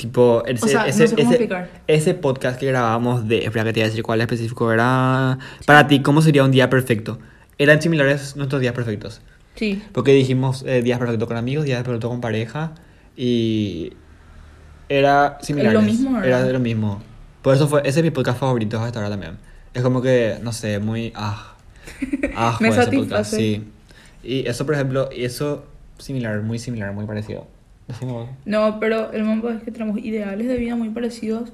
Tipo, 0.00 0.42
ese, 0.46 0.66
sea, 0.66 0.80
no 0.80 0.86
ese, 0.86 1.08
sé 1.08 1.14
cómo 1.14 1.30
ese- 1.30 1.68
ese 1.86 2.14
podcast 2.14 2.58
que 2.58 2.64
grabamos 2.64 3.28
de... 3.28 3.44
Espera 3.44 3.64
que 3.64 3.74
te 3.74 3.80
voy 3.80 3.84
a 3.84 3.88
decir 3.88 4.02
cuál 4.02 4.22
específico 4.22 4.72
era... 4.72 5.38
Para 5.66 5.88
ti, 5.88 6.00
¿cómo 6.00 6.22
sería 6.22 6.42
un 6.42 6.50
día 6.50 6.70
perfecto? 6.70 7.18
Eran 7.58 7.82
similares 7.82 8.34
nuestros 8.34 8.62
días 8.62 8.72
perfectos. 8.72 9.20
Sí. 9.56 9.82
Porque 9.92 10.12
dijimos 10.12 10.64
eh, 10.66 10.80
días 10.80 10.98
perfectos 10.98 11.28
con 11.28 11.36
amigos, 11.36 11.66
días 11.66 11.82
perfectos 11.82 12.08
con 12.08 12.22
pareja 12.22 12.72
y... 13.14 13.92
Era 14.88 15.36
similar. 15.42 15.74
Lo 15.74 15.82
mismo, 15.82 16.14
¿verdad? 16.14 16.44
Era 16.44 16.52
lo 16.54 16.60
mismo. 16.60 17.02
Por 17.42 17.54
eso 17.54 17.68
fue... 17.68 17.82
Ese 17.84 18.00
es 18.00 18.04
mi 18.04 18.10
podcast 18.10 18.40
favorito 18.40 18.82
hasta 18.82 19.00
ahora 19.00 19.10
también. 19.10 19.36
Es 19.74 19.82
como 19.82 20.00
que, 20.00 20.38
no 20.42 20.54
sé, 20.54 20.78
muy... 20.78 21.12
Ah, 21.14 21.56
ah, 22.36 22.56
Me 22.58 22.68
ese 22.70 22.86
podcast, 22.86 23.34
sí. 23.34 23.70
Y 24.22 24.48
eso, 24.48 24.64
por 24.64 24.76
ejemplo, 24.76 25.10
y 25.14 25.26
eso 25.26 25.66
similar, 25.98 26.40
muy 26.40 26.58
similar, 26.58 26.94
muy 26.94 27.04
parecido. 27.04 27.46
No, 28.44 28.78
pero 28.80 29.12
el 29.12 29.24
mambo 29.24 29.50
es 29.50 29.62
que 29.62 29.70
tenemos 29.70 29.98
ideales 29.98 30.46
de 30.48 30.56
vida 30.56 30.76
muy 30.76 30.90
parecidos, 30.90 31.50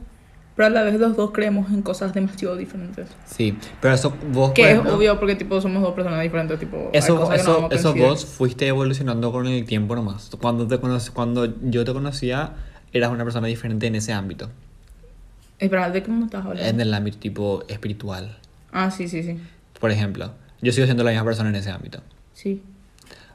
pero 0.54 0.66
a 0.68 0.70
la 0.70 0.82
vez 0.82 0.98
los 0.98 1.16
dos 1.16 1.32
creemos 1.32 1.70
en 1.70 1.82
cosas 1.82 2.14
demasiado 2.14 2.56
diferentes. 2.56 3.08
Sí, 3.26 3.56
pero 3.80 3.94
eso 3.94 4.14
vos... 4.32 4.52
Que 4.52 4.72
es 4.72 4.78
obvio 4.78 5.18
porque 5.18 5.36
tipo 5.36 5.60
somos 5.60 5.82
dos 5.82 5.94
personas 5.94 6.22
diferentes, 6.22 6.58
tipo 6.58 6.90
Eso, 6.92 7.14
que 7.14 7.28
no 7.28 7.32
eso, 7.34 7.68
eso 7.70 7.94
vos 7.94 8.24
fuiste 8.24 8.66
evolucionando 8.66 9.32
con 9.32 9.46
el 9.46 9.64
tiempo 9.66 9.94
nomás. 9.94 10.30
Cuando, 10.40 10.66
te 10.66 10.80
conoc- 10.80 11.10
cuando 11.12 11.52
yo 11.62 11.84
te 11.84 11.92
conocía, 11.92 12.54
eras 12.92 13.10
una 13.10 13.24
persona 13.24 13.46
diferente 13.48 13.86
en 13.86 13.96
ese 13.96 14.12
ámbito. 14.12 14.48
Espera, 15.58 15.90
¿de 15.90 16.02
cómo 16.02 16.24
estás 16.24 16.44
hablando? 16.44 16.68
En 16.68 16.80
el 16.80 16.92
ámbito 16.94 17.18
tipo 17.18 17.62
espiritual. 17.68 18.36
Ah, 18.72 18.90
sí, 18.90 19.08
sí, 19.08 19.22
sí. 19.22 19.38
Por 19.80 19.90
ejemplo, 19.90 20.32
yo 20.62 20.72
sigo 20.72 20.86
siendo 20.86 21.04
la 21.04 21.10
misma 21.10 21.24
persona 21.24 21.48
en 21.50 21.54
ese 21.56 21.70
ámbito. 21.70 22.00
Sí. 22.32 22.62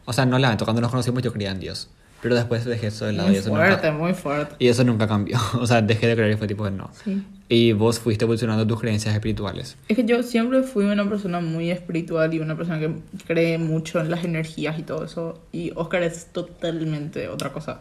O 0.06 0.14
sea, 0.14 0.26
no 0.26 0.38
la 0.40 0.58
cuando 0.58 0.82
nos 0.82 0.92
conocimos 0.92 1.22
yo 1.22 1.32
creía 1.32 1.52
en 1.52 1.60
Dios. 1.60 1.90
Pero 2.22 2.36
después 2.36 2.66
dejé 2.66 2.88
eso 2.88 3.06
de 3.06 3.14
lado 3.14 3.30
y 3.30 3.32
Muy 3.32 3.40
eso, 3.40 3.50
fuerte, 3.50 3.88
nunca, 3.92 4.04
muy 4.04 4.14
fuerte. 4.14 4.56
y 4.60 4.68
eso 4.68 4.84
nunca 4.84 5.08
cambió. 5.08 5.38
O 5.60 5.66
sea, 5.66 5.82
dejé 5.82 6.08
de 6.08 6.16
creer 6.16 6.32
y 6.32 6.36
fue 6.38 6.48
tipo 6.48 6.66
de 6.66 6.72
no. 6.72 6.90
Sí. 7.04 7.24
Y 7.50 7.74
vos 7.74 8.00
fuiste 8.00 8.26
evolucionando 8.26 8.66
tus 8.68 8.80
creencias 8.80 9.14
espirituales. 9.14 9.76
Es 9.88 9.96
que 9.98 10.06
yo 10.06 10.22
siempre 10.24 10.64
fui 10.64 10.86
una 10.86 11.08
persona 11.10 11.40
muy 11.42 11.72
espiritual 11.72 12.34
y 12.34 12.40
una 12.40 12.56
persona 12.56 12.80
que 12.80 12.92
cree 13.26 13.58
mucho 13.58 14.00
en 14.00 14.10
las 14.12 14.24
energías 14.24 14.78
y 14.80 14.84
todo 14.84 15.04
eso. 15.06 15.42
Y 15.52 15.72
Oscar 15.76 16.04
es 16.04 16.28
totalmente 16.28 17.28
otra 17.28 17.52
cosa. 17.52 17.80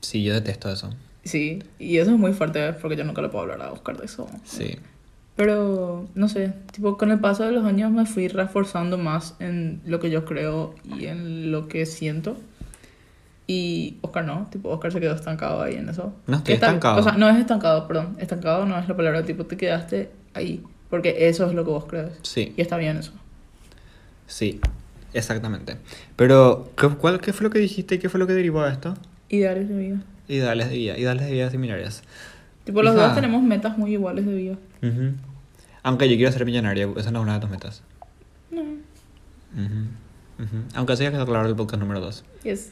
Sí, 0.00 0.22
yo 0.24 0.34
detesto 0.34 0.70
eso. 0.70 0.90
Sí, 1.24 1.62
y 1.78 1.98
eso 1.98 2.10
es 2.12 2.18
muy 2.18 2.32
fuerte 2.32 2.72
porque 2.74 2.96
yo 2.96 3.04
nunca 3.04 3.22
le 3.22 3.28
puedo 3.28 3.42
hablar 3.44 3.62
a 3.62 3.72
Oscar 3.72 3.96
de 3.98 4.06
eso. 4.06 4.26
Sí. 4.44 4.78
Pero, 5.36 6.06
no 6.14 6.28
sé, 6.28 6.52
tipo, 6.72 6.98
con 6.98 7.10
el 7.10 7.20
paso 7.20 7.44
de 7.44 7.52
los 7.52 7.64
años 7.64 7.90
me 7.92 8.04
fui 8.04 8.28
reforzando 8.28 8.98
más 8.98 9.36
en 9.38 9.80
lo 9.86 10.00
que 10.00 10.10
yo 10.10 10.24
creo 10.24 10.74
y 10.98 11.06
en 11.06 11.50
lo 11.52 11.68
que 11.68 11.86
siento. 11.86 12.36
Y 13.52 13.96
Oscar 14.02 14.24
no, 14.24 14.46
tipo, 14.48 14.68
Oscar 14.68 14.92
se 14.92 15.00
quedó 15.00 15.12
estancado 15.12 15.60
ahí 15.60 15.74
en 15.74 15.88
eso. 15.88 16.14
No 16.28 16.36
estoy 16.36 16.54
estancado. 16.54 17.00
O 17.00 17.02
sea, 17.02 17.14
no 17.14 17.28
es 17.28 17.36
estancado, 17.36 17.88
perdón. 17.88 18.16
Estancado 18.20 18.64
no 18.64 18.78
es 18.78 18.86
la 18.86 18.96
palabra, 18.96 19.24
tipo, 19.24 19.44
te 19.44 19.56
quedaste 19.56 20.08
ahí. 20.34 20.62
Porque 20.88 21.26
eso 21.28 21.46
es 21.46 21.54
lo 21.54 21.64
que 21.64 21.70
vos 21.72 21.84
crees. 21.86 22.12
Sí. 22.22 22.54
Y 22.56 22.60
está 22.60 22.76
bien 22.76 22.98
eso. 22.98 23.10
Sí, 24.28 24.60
exactamente. 25.14 25.78
Pero, 26.14 26.70
¿qué, 26.76 26.90
cuál, 26.90 27.20
¿qué 27.20 27.32
fue 27.32 27.42
lo 27.42 27.50
que 27.50 27.58
dijiste 27.58 27.96
y 27.96 27.98
qué 27.98 28.08
fue 28.08 28.20
lo 28.20 28.28
que 28.28 28.34
derivó 28.34 28.62
de 28.62 28.70
esto? 28.70 28.94
Ideales 29.28 29.68
de 29.68 29.76
vida. 29.76 30.02
Ideales 30.28 30.70
de 30.70 30.76
vida, 30.76 30.96
ideales 30.96 31.26
de 31.26 31.32
vida 31.32 31.50
similares. 31.50 32.04
Tipo, 32.62 32.84
los 32.84 32.94
Hija. 32.94 33.06
dos 33.06 33.14
tenemos 33.16 33.42
metas 33.42 33.76
muy 33.76 33.94
iguales 33.94 34.26
de 34.26 34.32
vida. 34.32 34.58
Ujú. 34.80 35.14
Aunque 35.82 36.08
yo 36.08 36.14
quiero 36.14 36.30
ser 36.30 36.46
millonario, 36.46 36.96
esa 36.96 37.10
no 37.10 37.18
es 37.18 37.22
una 37.24 37.34
de 37.34 37.40
tus 37.40 37.50
metas. 37.50 37.82
No. 38.52 38.60
Ujú, 38.60 40.38
ujú. 40.38 40.56
Aunque 40.76 40.92
eso 40.92 41.02
ya 41.02 41.10
quedó 41.10 41.26
claro 41.26 41.46
en 41.46 41.50
el 41.50 41.56
podcast 41.56 41.80
número 41.80 41.98
2. 41.98 42.24
Yes. 42.44 42.70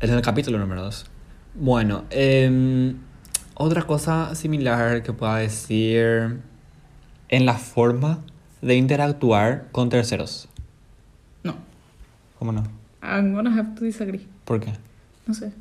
Es 0.00 0.08
en 0.08 0.14
el 0.14 0.22
capítulo 0.22 0.60
número 0.60 0.82
2. 0.82 1.06
Bueno, 1.54 2.04
em, 2.10 2.98
otra 3.54 3.82
cosa 3.82 4.32
similar 4.36 5.02
que 5.02 5.12
pueda 5.12 5.38
decir 5.38 6.38
en 7.28 7.44
la 7.44 7.54
forma 7.54 8.20
de 8.62 8.76
interactuar 8.76 9.66
con 9.72 9.88
terceros. 9.88 10.48
No. 11.42 11.56
¿Cómo 12.38 12.52
no? 12.52 12.62
I'm 13.02 13.34
gonna 13.34 13.52
have 13.52 13.74
to 13.74 13.84
disagree. 13.84 14.24
¿Por 14.44 14.60
qué? 14.60 14.72
No 15.26 15.34
sé. 15.34 15.52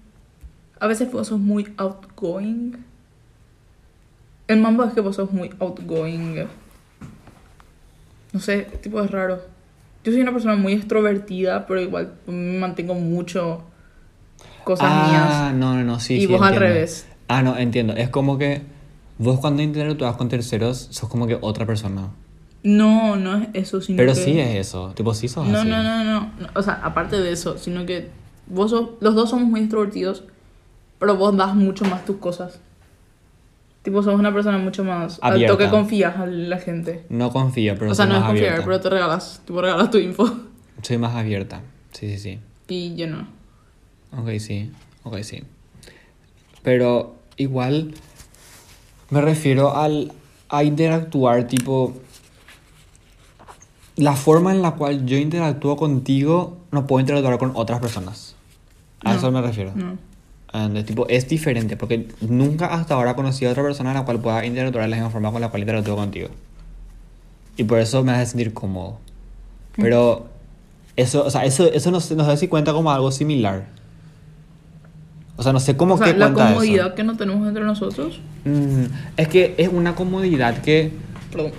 A 0.80 0.86
veces 0.86 1.12
vos 1.12 1.30
sos 1.30 1.40
muy 1.40 1.74
outgoing. 1.78 2.78
El 4.48 4.62
mambo 4.62 4.84
es 4.84 4.94
que 4.94 5.02
vos 5.02 5.16
sos 5.16 5.32
muy 5.32 5.50
outgoing. 5.60 6.46
No 8.34 8.40
sé, 8.40 8.68
tipo 8.84 9.02
es 9.02 9.10
raro. 9.10 9.42
Yo 10.04 10.12
soy 10.12 10.22
una 10.22 10.32
persona 10.32 10.56
muy 10.56 10.74
extrovertida, 10.74 11.66
pero 11.66 11.82
igual 11.82 12.14
me 12.28 12.60
mantengo 12.60 12.94
mucho 12.94 13.64
cosas 14.68 14.88
ah, 14.90 15.08
mías. 15.50 15.54
no, 15.56 15.76
no, 15.76 15.84
no, 15.84 16.00
sí. 16.00 16.16
y 16.16 16.20
sí, 16.22 16.28
vos 16.28 16.42
al 16.42 16.54
entiendo. 16.54 16.74
revés. 16.74 17.08
Ah, 17.30 17.42
no, 17.42 17.58
entiendo. 17.58 17.94
Es 17.94 18.10
como 18.10 18.38
que 18.38 18.62
vos 19.18 19.40
cuando 19.40 19.62
interactúas 19.62 20.16
con 20.18 20.30
terceros 20.30 20.88
sos 20.92 21.10
como 21.10 21.26
que 21.28 21.38
otra 21.42 21.66
persona. 21.66 22.10
No, 22.64 23.16
no 23.16 23.38
es 23.38 23.48
eso, 23.54 23.82
sino 23.82 23.98
Pero 23.98 24.14
que... 24.14 24.20
sí 24.20 24.40
es 24.40 24.56
eso. 24.56 24.92
Tipo, 24.96 25.14
sí 25.14 25.28
sos 25.28 25.48
No, 25.48 25.60
así. 25.60 25.70
no, 25.70 25.82
no, 25.84 26.04
no, 26.04 26.20
no. 26.22 26.32
O 26.54 26.62
sea, 26.62 26.74
aparte 26.84 27.18
de 27.20 27.32
eso, 27.32 27.58
sino 27.58 27.86
que 27.86 28.10
vos 28.48 28.72
sos, 28.72 28.90
los 29.00 29.16
dos 29.16 29.30
somos 29.30 29.48
muy 29.48 29.62
extrovertidos, 29.62 30.24
pero 31.00 31.16
vos 31.16 31.36
das 31.38 31.56
mucho 31.56 31.86
más 31.86 32.04
tus 32.06 32.18
cosas. 32.18 32.60
Tipo, 33.84 34.04
sos 34.04 34.16
una 34.16 34.34
persona 34.34 34.58
mucho 34.58 34.84
más... 34.84 35.18
Al 35.22 35.34
Abierta. 35.34 35.54
toque 35.54 35.70
confías 35.70 36.18
a 36.18 36.26
la 36.26 36.58
gente. 36.58 37.06
No 37.10 37.32
confío, 37.32 37.76
pero 37.80 37.92
o 37.92 37.96
sea, 37.96 38.04
soy 38.06 38.12
no 38.12 38.16
es 38.16 38.22
más 38.22 38.30
confiar, 38.32 38.50
abierta. 38.50 38.66
pero 38.66 38.82
te 38.82 38.90
regalas. 38.90 39.42
Tipo, 39.46 39.62
regalas 39.62 39.92
tu 39.92 39.98
info. 39.98 40.30
Soy 40.82 40.98
más 40.98 41.16
abierta. 41.16 41.62
Sí, 41.94 42.10
sí, 42.10 42.18
sí. 42.20 42.40
Y 42.68 42.96
yo 42.98 43.08
no. 43.08 43.28
Ok, 44.16 44.30
sí. 44.40 44.72
Ok, 45.04 45.20
sí. 45.22 45.44
Pero 46.64 47.16
igual 47.38 47.94
me 49.10 49.22
refiero 49.22 49.76
al 49.76 50.12
a 50.50 50.64
interactuar, 50.64 51.48
tipo 51.48 51.94
la 53.96 54.14
forma 54.14 54.52
en 54.52 54.62
la 54.62 54.72
cual 54.72 55.06
yo 55.06 55.18
interactúo 55.18 55.76
contigo 55.76 56.58
no 56.72 56.86
puedo 56.88 57.00
interactuar 57.00 57.38
con 57.38 57.52
otras 57.56 57.80
personas. 57.80 58.36
A 59.04 59.12
No. 59.12 59.18
eso 59.18 59.32
me 59.32 59.42
refiero. 59.42 59.72
No. 59.76 59.98
And, 60.54 60.86
tipo, 60.86 61.08
es 61.10 61.28
diferente 61.28 61.76
porque 61.76 62.08
nunca 62.22 62.68
hasta 62.68 62.94
ahora 62.94 63.12
he 63.12 63.16
conocido 63.16 63.50
a 63.50 63.52
otra 63.52 63.64
persona 63.64 63.92
a 63.92 63.94
la 63.94 64.06
cual 64.06 64.20
pueda 64.22 64.46
interactuar 64.46 64.86
de 64.86 64.90
la 64.90 64.96
misma 64.96 65.10
forma 65.10 65.32
con 65.32 65.42
la 65.42 65.50
cual 65.50 65.62
interactúo 65.64 65.96
contigo. 65.96 66.30
Y 67.58 67.64
por 67.64 67.80
eso 67.80 68.04
me 68.04 68.12
hace 68.14 68.28
sentir 68.28 68.54
cómodo. 68.54 69.00
Pero 69.76 70.28
eso, 70.96 71.26
o 71.26 71.30
sea, 71.30 71.44
eso, 71.46 71.72
eso 71.72 71.92
nos, 71.92 72.10
nos 72.12 72.28
da 72.28 72.38
si 72.38 72.48
cuenta 72.48 72.72
como 72.74 72.92
algo 72.92 73.12
similar. 73.12 73.68
O 75.38 75.44
sea, 75.44 75.54
no 75.54 75.60
sé 75.60 75.78
cómo 75.78 75.94
O 75.94 75.98
sea, 75.98 76.08
que 76.08 76.18
la 76.18 76.28
cuenta 76.34 76.50
comodidad 76.50 76.94
que 76.96 77.04
no 77.04 77.16
tenemos 77.16 77.48
entre 77.48 77.64
nosotros. 77.64 78.20
eso. 78.44 78.50
Mm, 78.50 78.86
es 79.18 79.28
que 79.28 79.56
es 79.58 79.70
una 79.70 79.96
comodidad 79.96 80.62
que, 80.62 80.92
Perdón. 81.32 81.52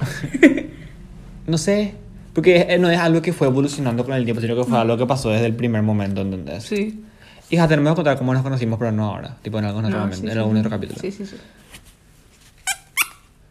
no 1.46 1.58
sé, 1.58 1.94
porque 2.32 2.66
es- 2.68 2.80
no 2.80 2.90
es 2.90 2.98
algo 2.98 3.20
que 3.22 3.32
fue 3.32 3.46
evolucionando 3.48 4.04
con 4.04 4.14
el 4.14 4.24
tiempo, 4.24 4.40
sino 4.40 4.56
que 4.56 4.64
fue 4.64 4.78
algo 4.78 4.96
que 4.96 5.06
pasó 5.06 5.30
desde 5.30 5.46
el 5.46 5.54
primer 5.54 5.82
momento, 5.82 6.20
¿entendés? 6.22 6.64
Sí. 6.64 7.02
Hija, 7.50 7.66
tenemos 7.68 7.92
que 7.92 7.96
contar 7.96 8.18
cómo 8.18 8.32
nos 8.34 8.42
conocimos, 8.42 8.78
pero 8.78 8.92
no 8.92 9.06
ahora. 9.06 9.36
Tipo 9.42 9.58
en 9.58 9.64
algún 9.66 9.84
otro 9.84 9.96
No, 9.98 10.04
momento, 10.04 10.20
sí, 10.22 10.26
en 10.26 10.32
sí. 10.32 10.38
algún 10.38 10.56
otro 10.58 10.70
capítulo. 10.70 11.00
Sí, 11.00 11.10
sí, 11.10 11.24
sí. 11.26 11.36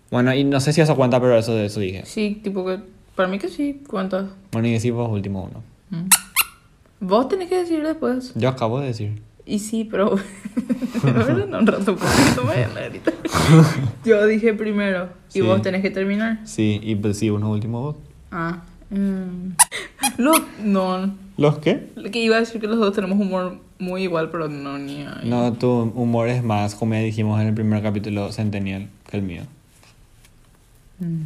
Bueno, 0.10 0.34
y 0.34 0.44
no 0.44 0.60
sé 0.60 0.72
si 0.72 0.82
eso 0.82 0.96
cuenta, 0.96 1.20
pero 1.20 1.38
eso 1.38 1.58
eso 1.60 1.80
dije. 1.80 2.04
Sí, 2.06 2.40
tipo 2.44 2.66
que. 2.66 2.80
Para 3.16 3.28
mí 3.28 3.40
que 3.40 3.50
sí, 3.50 3.82
cuántas. 3.88 4.26
Bueno, 4.52 4.68
y 4.68 4.74
decimos 4.74 5.10
último 5.12 5.44
uno. 5.52 5.64
Mm. 5.90 6.08
Vos 7.02 7.28
tenés 7.28 7.50
que 7.50 7.58
decir 7.58 7.84
después. 7.84 8.32
Yo 8.36 8.50
acabo 8.50 8.80
de 8.80 8.88
decir. 8.88 9.22
Y 9.48 9.60
sí, 9.60 9.88
pero. 9.90 10.16
no, 11.50 11.60
un 11.60 11.68
rato, 11.68 11.94
un 11.94 11.98
poquito 11.98 12.42
ahorita. 12.82 13.14
Yo 14.06 14.28
dije 14.28 14.54
primero. 14.54 15.10
Y 15.30 15.40
Sí. 15.40 15.42
vos 15.42 15.62
tenés 15.62 15.82
que 15.82 15.90
terminar. 15.90 16.40
Sí, 16.44 16.82
y 16.84 16.96
pues 16.96 17.18
sí, 17.18 17.30
uno 17.30 17.50
último 17.50 17.82
vos. 17.82 17.96
Ah. 18.30 18.64
mm. 18.90 19.54
Lo, 20.18 20.34
no. 20.64 21.16
¿Los 21.38 21.60
qué? 21.60 21.88
Que 22.12 22.20
iba 22.20 22.36
a 22.36 22.40
decir 22.42 22.60
que 22.60 22.68
los 22.68 22.78
dos 22.78 22.94
tenemos 22.94 23.18
humor 23.20 23.58
muy 23.80 24.04
igual, 24.04 24.30
pero 24.32 24.50
no, 24.50 24.78
ni 24.78 25.04
ahí. 25.04 25.30
No, 25.30 25.54
tu 25.54 25.70
humor 25.70 26.28
es 26.28 26.44
más, 26.44 26.76
como 26.76 26.96
ya 26.96 27.00
dijimos 27.00 27.40
en 27.40 27.48
el 27.48 27.54
primer 27.54 27.82
capítulo, 27.82 28.32
centennial 28.34 28.88
que 29.10 29.18
el 29.18 29.24
mío. 29.24 29.44
Mm. 31.00 31.22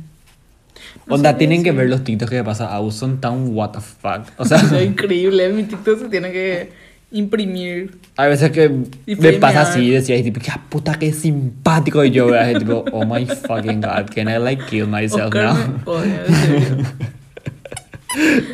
No 1.07 1.15
Onda, 1.15 1.37
tienen 1.37 1.63
que 1.63 1.71
ver 1.71 1.89
los 1.89 2.03
TikToks 2.03 2.29
que 2.29 2.43
pasa 2.43 2.75
a 2.75 2.91
son 2.91 3.19
tan 3.21 3.55
what 3.55 3.71
the 3.71 3.79
fuck. 3.79 4.27
O 4.37 4.45
sea, 4.45 4.57
Es 4.79 4.85
increíble. 4.85 5.49
Mi 5.49 5.63
TikTok 5.63 5.99
se 5.99 6.09
tiene 6.09 6.31
que 6.31 6.71
imprimir. 7.11 7.99
hay 8.17 8.29
veces 8.29 8.51
que 8.51 8.71
Y 9.05 9.15
me 9.15 9.33
pasa 9.33 9.61
así 9.61 9.81
y 9.81 9.91
decía, 9.91 10.17
y 10.17 10.23
tipo, 10.23 10.39
qué 10.39 10.51
puta, 10.69 10.97
qué 10.97 11.13
simpático. 11.13 12.03
Y 12.03 12.11
yo 12.11 12.27
veo 12.27 12.41
así, 12.41 12.55
tipo, 12.55 12.85
oh 12.91 13.05
my 13.05 13.25
fucking 13.25 13.81
god, 13.81 14.09
can 14.13 14.29
I 14.29 14.37
like 14.37 14.65
kill 14.65 14.87
myself 14.87 15.25
Oscar 15.25 15.43
now? 15.43 15.55
me 15.55 15.83
odia, 15.85 16.25
serio. 16.25 16.85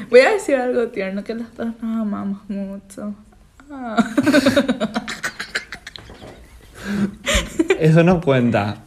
Voy 0.10 0.20
a 0.20 0.32
decir 0.32 0.56
algo 0.56 0.88
tierno 0.89 1.24
que 1.24 1.34
las 1.36 1.56
dos 1.56 1.67
nos 1.82 2.02
amamos 2.02 2.41
mucho. 2.50 3.15
Ah. 3.72 3.98
Eso 7.80 8.04
no 8.04 8.22
cuenta. 8.22 8.78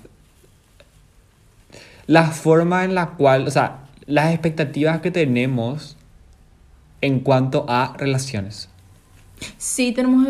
La 2.07 2.29
forma 2.29 2.85
en 2.85 2.95
la 2.95 3.11
cual, 3.11 3.47
o 3.47 3.51
sea, 3.51 3.81
las 4.07 4.33
expectativas 4.33 5.01
que 5.01 5.11
tenemos 5.11 5.97
en 7.01 7.21
cuanto 7.21 7.67
a 7.69 7.95
relaciones. 7.99 8.70
Sí, 9.59 9.93
tenemos. 9.93 10.27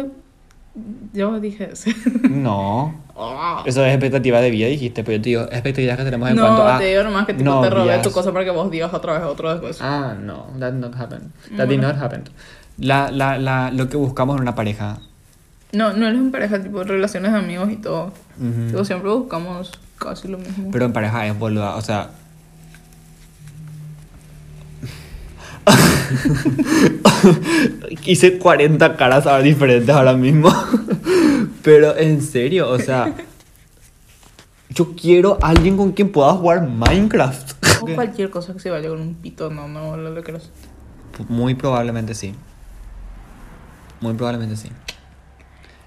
Yo 1.12 1.40
dije 1.40 1.70
eso. 1.72 1.90
No. 2.30 2.94
Ah. 3.16 3.62
Eso 3.66 3.84
es 3.84 3.92
expectativa 3.92 4.40
de 4.40 4.50
vida, 4.50 4.66
dijiste, 4.68 5.04
pero 5.04 5.16
yo 5.16 5.22
te 5.22 5.28
digo, 5.28 5.42
expectativas 5.42 5.98
que 5.98 6.04
tenemos 6.04 6.30
en 6.30 6.36
no, 6.36 6.42
cuanto 6.42 6.66
a. 6.66 6.78
te 6.78 6.84
digo 6.86 7.02
nomás 7.02 7.26
que 7.26 7.34
tipo, 7.34 7.60
te 7.60 7.68
robé 7.68 7.80
novias. 7.86 8.02
tu 8.02 8.12
cosa 8.12 8.32
para 8.32 8.44
que 8.46 8.50
vos 8.50 8.70
digas 8.70 8.94
otra 8.94 9.12
vez 9.14 9.22
otro 9.24 9.50
después. 9.50 9.78
Ah, 9.82 10.14
no, 10.18 10.46
that 10.58 10.72
not 10.72 10.94
happened. 10.94 11.30
That 11.56 11.68
did 11.68 11.80
not 11.80 11.96
happen. 12.00 12.24
La, 12.78 13.10
la, 13.10 13.36
la, 13.38 13.70
lo 13.72 13.88
que 13.90 13.96
buscamos 13.98 14.36
en 14.36 14.42
una 14.42 14.54
pareja. 14.54 15.00
No, 15.72 15.92
no 15.92 16.06
eres 16.06 16.18
en 16.18 16.30
pareja, 16.30 16.62
tipo 16.62 16.82
relaciones 16.82 17.32
de 17.32 17.38
amigos 17.38 17.70
y 17.70 17.76
todo. 17.76 18.12
ujú, 18.38 18.68
Tipo, 18.68 18.84
siempre 18.84 19.10
buscamos 19.10 19.72
casi 19.98 20.28
lo 20.28 20.38
mismo. 20.38 20.70
Pero 20.72 20.86
en 20.86 20.92
pareja 20.92 21.26
es 21.26 21.38
boluda, 21.38 21.76
o 21.76 21.82
sea. 21.82 22.10
Hice 28.04 28.38
40 28.38 28.96
caras 28.96 29.26
ahora 29.26 29.42
diferentes 29.42 29.94
ahora 29.94 30.14
mismo. 30.14 30.52
Pero 31.62 31.96
en 31.96 32.22
serio, 32.22 32.70
o 32.70 32.78
sea. 32.78 33.14
Yo 34.72 34.94
quiero 34.94 35.36
a 35.42 35.48
alguien 35.48 35.76
con 35.76 35.92
quien 35.92 36.12
pueda 36.12 36.32
jugar 36.32 36.66
Minecraft. 36.66 37.82
O 37.82 37.86
cualquier 37.94 38.30
cosa 38.30 38.52
que 38.52 38.60
se 38.60 38.70
vaya 38.70 38.88
con 38.88 39.00
un 39.00 39.14
pito, 39.14 39.50
no, 39.50 39.66
no, 39.66 39.96
lo 39.96 40.16
eres. 40.16 40.50
Muy 41.28 41.54
probablemente 41.54 42.14
sí. 42.14 42.34
Muy 44.00 44.14
probablemente 44.14 44.56
sí. 44.56 44.70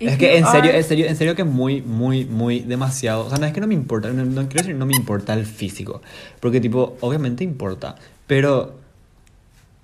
Es 0.02 0.18
que 0.18 0.38
en 0.38 0.46
serio, 0.46 0.72
en 0.72 0.84
serio, 0.84 1.06
en 1.06 1.16
serio 1.16 1.34
que 1.34 1.46
muy, 1.46 1.82
muy, 1.82 2.26
muy 2.26 2.60
demasiado. 2.60 3.26
O 3.26 3.30
sea, 3.30 3.38
no 3.38 3.46
es 3.46 3.54
que 3.54 3.62
no 3.62 3.68
me 3.68 3.74
importa, 3.74 4.10
no, 4.10 4.26
no 4.26 4.50
quiero 4.50 4.64
decir 4.64 4.76
no 4.76 4.86
me 4.86 4.96
importa 4.96 5.34
el 5.34 5.46
físico. 5.46 6.02
Porque 6.42 6.60
tipo, 6.60 6.98
obviamente 7.00 7.46
importa. 7.46 7.96
Pero 8.28 8.83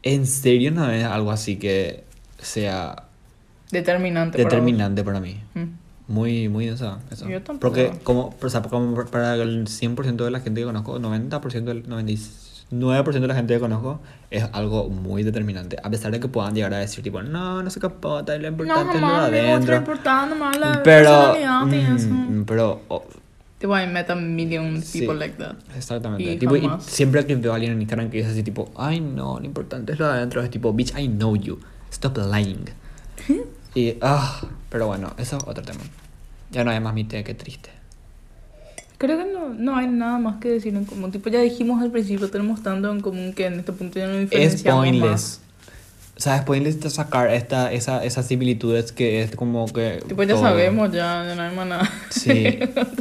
en 0.03 0.25
serio 0.25 0.71
no 0.71 0.89
es 0.89 1.03
algo 1.05 1.31
así 1.31 1.57
que 1.57 2.03
sea 2.38 3.03
Determinante. 3.71 4.38
para 4.38 4.49
determinante 4.49 5.03
para 5.03 5.19
mí. 5.19 5.39
Mm. 5.53 5.63
Muy, 6.07 6.49
muy 6.49 6.67
eso. 6.67 6.97
eso. 7.12 7.29
Yo 7.29 7.41
tampoco. 7.43 7.59
Porque 7.73 7.91
como, 8.03 8.35
o 8.41 8.49
sea, 8.49 8.63
como 8.63 9.05
para 9.05 9.35
el 9.35 9.65
100% 9.67 10.15
de 10.15 10.31
la 10.31 10.39
gente 10.39 10.62
que 10.62 10.65
conozco, 10.65 10.99
90%, 10.99 11.63
del, 11.65 11.88
99% 11.88 13.19
de 13.19 13.27
la 13.27 13.35
gente 13.35 13.53
que 13.53 13.59
conozco 13.59 13.99
es 14.31 14.43
algo 14.53 14.89
muy 14.89 15.21
determinante. 15.21 15.77
A 15.83 15.89
pesar 15.91 16.12
de 16.12 16.19
que 16.19 16.27
puedan 16.27 16.55
llegar 16.55 16.73
a 16.73 16.77
decir 16.79 17.03
tipo, 17.03 17.21
no, 17.21 17.62
no 17.62 17.69
se 17.69 17.79
capota, 17.79 18.35
lo 18.38 18.41
No, 18.41 18.47
importante 18.47 18.95
es 18.95 19.01
lo 19.01 19.07
jamás, 19.07 19.31
de 19.31 19.39
adentro. 19.39 19.75
está 19.75 19.77
importando 19.77 20.35
más 20.35 20.57
la 20.57 20.81
Pero, 20.83 21.35
mm, 21.67 22.43
pero 22.45 22.81
oh, 22.88 23.03
Tipo, 23.60 23.78
I 23.78 23.88
met 23.88 24.10
a 24.10 24.15
million 24.15 24.82
Sí. 24.82 25.00
people 25.02 25.17
like 25.17 25.36
that. 25.38 25.56
exactamente. 25.76 26.24
Y 26.24 26.38
Tipo, 26.38 26.56
y 26.56 26.69
siempre 26.80 27.26
que 27.26 27.36
veo 27.36 27.52
a 27.52 27.56
alguien 27.56 27.74
en 27.74 27.82
Instagram 27.82 28.10
que 28.10 28.17
dice 28.17 28.30
así 28.30 28.41
tipo, 28.41 28.72
ay 28.76 29.02
no, 29.02 29.38
lo 29.39 29.45
importante 29.45 29.91
es 29.93 30.00
lo 30.00 30.08
de 30.08 30.13
adentro, 30.13 30.41
es 30.41 30.50
tipo, 30.50 30.72
bitch, 30.74 30.98
I 30.98 31.08
know 31.10 31.36
you, 31.36 31.60
stop 31.91 32.17
lying. 32.17 32.65
y, 33.76 33.95
ah, 34.02 34.41
pero 34.69 34.88
bueno, 34.88 35.13
eso 35.17 35.38
es 35.38 35.43
otro 35.45 35.63
tema. 35.63 35.82
Ya 36.52 36.63
no 36.63 36.72
hay 36.72 36.80
más 36.80 36.93
mi 36.93 37.04
té, 37.04 37.24
qué 37.24 37.34
triste. 37.34 37.69
Creo 38.98 39.17
que 39.17 39.32
no, 39.32 39.50
no 39.50 39.76
hay 39.78 39.88
nada 39.88 40.17
más 40.19 40.39
que 40.41 40.50
decir 40.50 40.76
en 40.76 40.84
común. 40.86 41.12
Tipo, 41.12 41.30
ya 41.30 41.39
dijimos 41.41 41.82
al 41.82 41.91
principio, 41.91 42.30
tenemos 42.30 42.62
tanto 42.63 42.91
en 42.91 43.02
común 43.02 43.34
que 43.34 43.45
en 43.45 43.60
este 43.60 43.72
punto 43.72 43.98
ya 44.00 44.08
no 44.08 44.13
Es 44.13 44.30
diferenciamos 44.30 44.93
más. 44.98 45.41
O 46.19 46.21
sea, 46.21 46.36
es 46.36 46.41
pointless 46.41 46.82
de 46.82 46.89
sacar 46.89 47.32
esta, 47.32 47.71
esa, 47.71 48.03
esas 48.03 48.27
similitudes 48.27 48.91
que 48.91 49.21
es 49.21 49.34
como 49.38 49.71
que... 49.71 50.03
Tipo, 50.05 50.23
ya 50.23 50.34
todo. 50.34 50.43
sabemos, 50.43 50.91
ya, 50.91 51.25
ya 51.25 51.34
no 51.34 51.41
hay 51.43 51.55
más 51.55 51.65
nada. 51.65 51.89
Sí. 52.10 52.60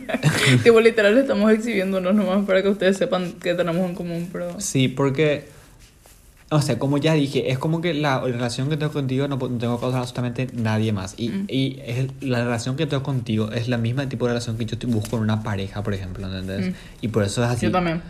tipo, 0.63 0.79
literal, 0.81 1.19
estamos 1.19 1.51
exhibiéndonos 1.51 2.15
nomás 2.15 2.47
para 2.47 2.63
que 2.63 2.69
ustedes 2.69 2.97
sepan 2.97 3.33
que 3.33 3.55
tenemos 3.55 3.89
en 3.89 3.97
común, 3.97 4.29
pero... 4.31 4.61
Sí, 4.61 4.87
porque, 4.87 5.49
o 6.49 6.63
sea, 6.63 6.79
como 6.79 6.99
ya 6.99 7.15
dije, 7.15 7.51
es 7.51 7.59
como 7.59 7.81
que 7.81 7.93
la 7.93 8.21
relación 8.21 8.69
que 8.71 8.77
tengo 8.77 8.93
contigo 8.93 9.27
no, 9.27 9.37
no 9.37 9.59
tengo 9.59 9.81
con 9.81 9.93
absolutamente 9.97 10.47
nadie 10.53 10.93
más. 10.93 11.15
Y, 11.17 11.31
Mm. 11.31 11.45
y 11.49 11.81
es 11.85 12.07
la 12.21 12.45
relación 12.45 12.77
que 12.77 12.87
tengo 12.87 13.03
contigo 13.03 13.51
es 13.51 13.67
la 13.67 13.79
misma 13.79 14.09
tipo 14.09 14.27
de 14.27 14.31
relación 14.35 14.57
que 14.57 14.65
yo 14.65 14.79
te 14.79 14.87
busco 14.87 15.17
en 15.17 15.23
una 15.25 15.43
pareja, 15.43 15.83
por 15.83 15.93
ejemplo, 15.93 16.25
¿entendés? 16.25 16.69
Mm. 16.69 16.75
Y 17.01 17.09
por 17.09 17.25
eso 17.25 17.43
es 17.43 17.51
así. 17.51 17.67
Yo 17.67 17.73
también. 17.73 18.01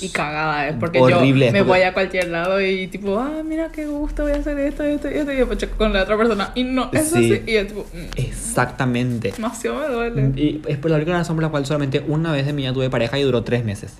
Y 0.00 0.10
cagada, 0.10 0.68
es 0.68 0.76
porque 0.76 1.00
Horrible, 1.00 1.46
yo 1.46 1.52
me 1.52 1.58
porque- 1.58 1.78
voy 1.80 1.82
a 1.82 1.92
cualquier 1.92 2.28
lado 2.28 2.60
y 2.60 2.86
tipo, 2.86 3.18
ah, 3.18 3.42
mira 3.44 3.72
qué 3.72 3.86
gusto, 3.86 4.22
voy 4.22 4.32
a 4.32 4.36
hacer 4.36 4.56
esto, 4.60 4.84
esto 4.84 5.10
y 5.10 5.14
esto. 5.14 5.32
Y 5.32 5.36
después 5.36 5.58
checo 5.58 5.76
con 5.76 5.92
la 5.92 6.04
otra 6.04 6.16
persona 6.16 6.52
y 6.54 6.62
no, 6.62 6.90
es 6.92 7.08
Sí. 7.08 7.32
así. 7.32 7.42
Y 7.50 7.56
es 7.56 7.66
tipo, 7.68 7.84
mm, 7.92 8.06
Exactamente. 8.16 9.32
demasiado 9.32 9.80
me 9.80 9.88
duele. 9.88 10.40
Y 10.40 10.62
es 10.68 10.78
por 10.78 10.90
la 10.92 10.96
única 10.98 11.12
razón 11.12 11.34
por 11.34 11.42
la 11.42 11.48
cual 11.50 11.66
solamente 11.66 12.04
una 12.06 12.30
vez 12.32 12.46
en 12.46 12.54
mi 12.54 12.62
vida 12.62 12.72
tuve 12.72 12.88
pareja 12.88 13.18
y 13.18 13.22
duró 13.22 13.42
tres 13.42 13.64
meses. 13.64 13.94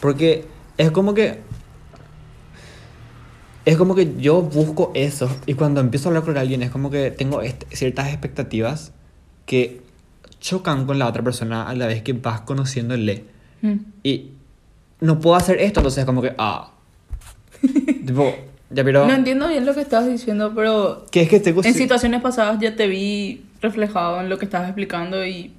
Porque 0.00 0.46
es 0.78 0.90
como 0.90 1.12
que. 1.12 1.40
Es 3.64 3.76
como 3.76 3.94
que 3.94 4.14
yo 4.18 4.42
busco 4.42 4.90
eso 4.94 5.30
y 5.46 5.54
cuando 5.54 5.80
empiezo 5.80 6.08
a 6.08 6.10
hablar 6.10 6.24
con 6.24 6.36
alguien 6.36 6.62
es 6.62 6.70
como 6.70 6.90
que 6.90 7.12
tengo 7.12 7.40
ciertas 7.70 8.08
expectativas 8.08 8.92
que 9.46 9.82
chocan 10.40 10.84
con 10.86 10.98
la 10.98 11.06
otra 11.06 11.22
persona 11.22 11.68
a 11.68 11.74
la 11.76 11.86
vez 11.86 12.02
que 12.02 12.12
vas 12.14 12.40
conociéndole. 12.40 13.24
Mm. 13.60 13.76
Y 14.02 14.30
no 15.02 15.20
puedo 15.20 15.36
hacer 15.36 15.60
esto, 15.60 15.80
entonces 15.80 15.98
es 16.00 16.06
como 16.06 16.22
que, 16.22 16.34
ah. 16.38 16.70
tipo, 18.06 18.34
ya 18.70 18.82
pero... 18.84 19.06
No 19.06 19.12
entiendo 19.12 19.48
bien 19.48 19.66
lo 19.66 19.74
que 19.74 19.82
estabas 19.82 20.08
diciendo, 20.08 20.52
pero 20.54 21.04
que 21.10 21.22
es 21.22 21.28
que 21.28 21.40
tengo... 21.40 21.62
en 21.62 21.74
ci- 21.74 21.76
situaciones 21.78 22.22
pasadas 22.22 22.58
ya 22.60 22.74
te 22.74 22.86
vi 22.86 23.44
reflejado 23.60 24.20
en 24.20 24.28
lo 24.28 24.38
que 24.38 24.44
estabas 24.46 24.68
explicando 24.68 25.24
y 25.26 25.52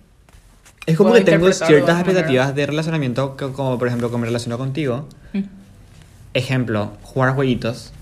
Es 0.86 0.98
como 0.98 1.14
que 1.14 1.22
tengo 1.22 1.46
ciertas 1.52 1.70
otra 1.70 1.78
manera. 1.94 2.00
expectativas 2.00 2.56
de 2.56 2.66
relacionamiento, 2.66 3.38
que- 3.38 3.52
como 3.52 3.78
por 3.78 3.88
ejemplo, 3.88 4.10
como 4.10 4.22
me 4.22 4.26
relaciono 4.28 4.58
contigo. 4.58 5.08
mm, 5.34 5.40
Ejemplo, 6.34 6.92
jugar 7.04 7.36
jueguitos. 7.36 7.94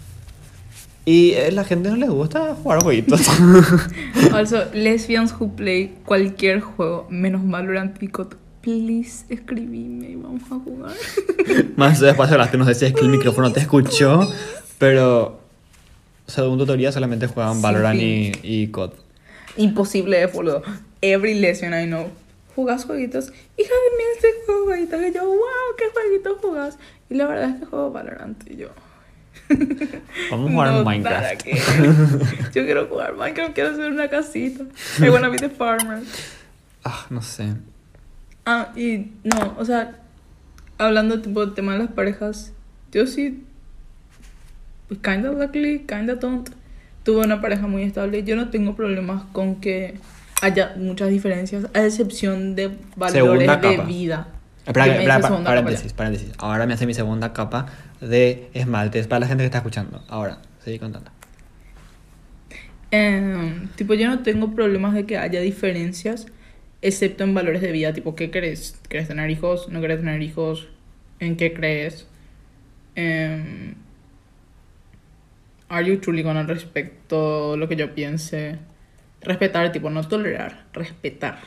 Y 1.04 1.34
a 1.34 1.51
la 1.51 1.63
gente 1.65 1.89
no 1.89 1.95
les 1.97 2.10
gusta 2.10 2.56
jugar 2.56 2.82
jueguitos. 2.84 3.21
Also, 4.34 4.65
lesbians 4.73 5.34
who 5.38 5.56
play 5.56 5.95
cualquier 6.06 6.62
juego, 6.62 7.08
menos 7.10 7.41
Valorant 7.43 7.97
Picot, 7.97 8.38
please 8.62 9.26
escribime 9.30 10.10
y 10.10 10.15
vamos 10.15 10.43
a 10.52 10.56
jugar. 10.56 10.93
Más 11.76 12.00
después 12.00 12.32
hablaste, 12.32 12.58
no 12.58 12.65
sé 12.65 12.76
si 12.76 12.86
es 12.86 12.93
que 12.93 13.02
el 13.02 13.10
micrófono 13.10 13.52
te 13.52 13.60
escuchó, 13.60 14.21
pero 14.78 15.39
Según 16.28 16.58
tu 16.58 16.65
teoría, 16.65 16.91
solamente 16.91 17.28
juegan 17.28 17.56
Sí, 17.58 17.62
Valorant 17.62 18.00
sí. 18.00 18.32
y, 18.43 18.63
y 18.63 18.67
COD. 18.67 18.91
Imposible 19.58 20.24
es, 20.24 20.32
boludo. 20.32 20.62
Every 21.02 21.34
lesson 21.39 21.74
I 21.74 21.86
know. 21.88 22.08
¿Jugás 22.56 22.86
jueguitos? 22.86 23.26
Hija 23.58 23.69
de 23.69 23.97
mí, 23.97 24.04
este 24.15 24.28
juego 24.45 24.65
jueguitos. 24.65 25.02
Y 25.02 25.13
yo, 25.13 25.26
wow, 25.26 25.38
¿qué 25.78 25.86
jueguitos 25.93 26.38
jugás? 26.41 26.78
Y 27.10 27.15
la 27.15 27.28
verdad 27.28 27.50
es 27.50 27.60
que 27.60 27.65
juego 27.65 27.91
Valorant. 27.91 28.50
Y 28.50 28.56
yo, 28.58 28.67
Vamos 30.30 30.50
a 30.50 30.52
jugar 30.54 30.71
no, 30.71 30.84
Minecraft. 30.86 31.45
Yo 32.54 32.65
quiero 32.65 32.88
jugar 32.88 33.15
Minecraft, 33.15 33.54
quiero 33.54 33.71
hacer 33.71 33.91
una 33.91 34.10
casita. 34.10 34.63
I 35.00 35.10
wanna 35.10 35.28
be 35.30 35.38
the 35.38 35.50
farmer. 35.50 36.02
Ah, 36.86 37.06
no 37.10 37.21
sé. 37.21 37.54
Ah, 38.45 38.71
y 38.75 39.12
no, 39.23 39.56
o 39.58 39.65
sea, 39.65 39.99
hablando 40.77 41.21
tipo 41.21 41.45
del 41.45 41.54
tema 41.54 41.73
de 41.73 41.80
las 41.80 41.89
parejas, 41.89 42.54
yo 42.91 43.06
sí, 43.08 43.43
pues 44.88 44.99
kinda 45.01 45.32
luckily, 45.32 45.80
kinda 45.88 46.15
don't, 46.15 46.49
tuve 47.04 47.25
una 47.25 47.39
pareja 47.41 47.67
muy 47.67 47.84
estable. 47.84 48.23
Yo 48.23 48.36
no 48.36 48.49
tengo 48.49 48.75
problemas 48.75 49.23
con 49.32 49.62
que 49.62 49.95
haya 50.41 50.73
muchas 50.77 51.10
diferencias, 51.10 51.67
a 51.73 51.86
excepción 51.86 52.56
de 52.56 52.69
valores 52.95 53.13
Segunda 53.23 53.58
de 53.58 53.62
capa. 53.77 53.84
vida. 53.88 54.27
Espera, 54.65 54.86
me 54.86 54.91
espera, 54.93 55.19
pa- 55.19 55.27
segunda 55.27 55.49
capa 55.49 55.62
paréntesis, 55.63 55.93
paréntesis. 55.93 56.32
Ahora 56.38 56.65
me 56.65 56.73
hace 56.73 56.86
mi 56.86 56.93
segunda 56.93 57.34
capa 57.34 57.67
de 58.01 58.49
esmaltes 58.54 59.08
para 59.08 59.21
la 59.21 59.27
gente 59.27 59.43
que 59.43 59.45
está 59.45 59.60
escuchando. 59.60 60.04
Ahora, 60.08 60.39
seguí 60.63 60.80
contando. 60.80 61.12
Em, 62.91 63.67
tipo, 63.75 63.93
yo 63.93 64.08
no 64.10 64.19
tengo 64.19 64.54
problemas 64.54 64.93
de 64.93 65.06
que 65.06 65.17
haya 65.17 65.39
diferencias, 65.39 66.27
excepto 66.82 67.24
en 67.24 67.34
valores 67.34 67.62
de 67.62 67.72
vida. 67.72 67.94
Tipo, 67.94 68.15
¿qué 68.15 68.32
crees? 68.32 68.80
¿Quieres 68.88 69.08
tener 69.08 69.30
hijos? 69.30 69.70
¿No 69.70 69.80
quieres 69.80 70.00
tener 70.00 70.22
hijos? 70.22 70.70
¿En 71.20 71.38
qué 71.38 71.54
crees? 71.54 72.08
Em, 72.96 73.76
¿Are 75.70 75.86
you 75.86 75.98
truly 76.00 76.22
gonna 76.24 76.44
respect 76.44 77.08
todo 77.08 77.56
lo 77.56 77.67
que 77.67 77.76
yo 77.76 77.94
piense? 77.96 78.58
Respetar, 79.22 79.72
tipo, 79.72 79.89
no 79.89 80.06
tolerar, 80.08 80.65
respetar. 80.74 81.39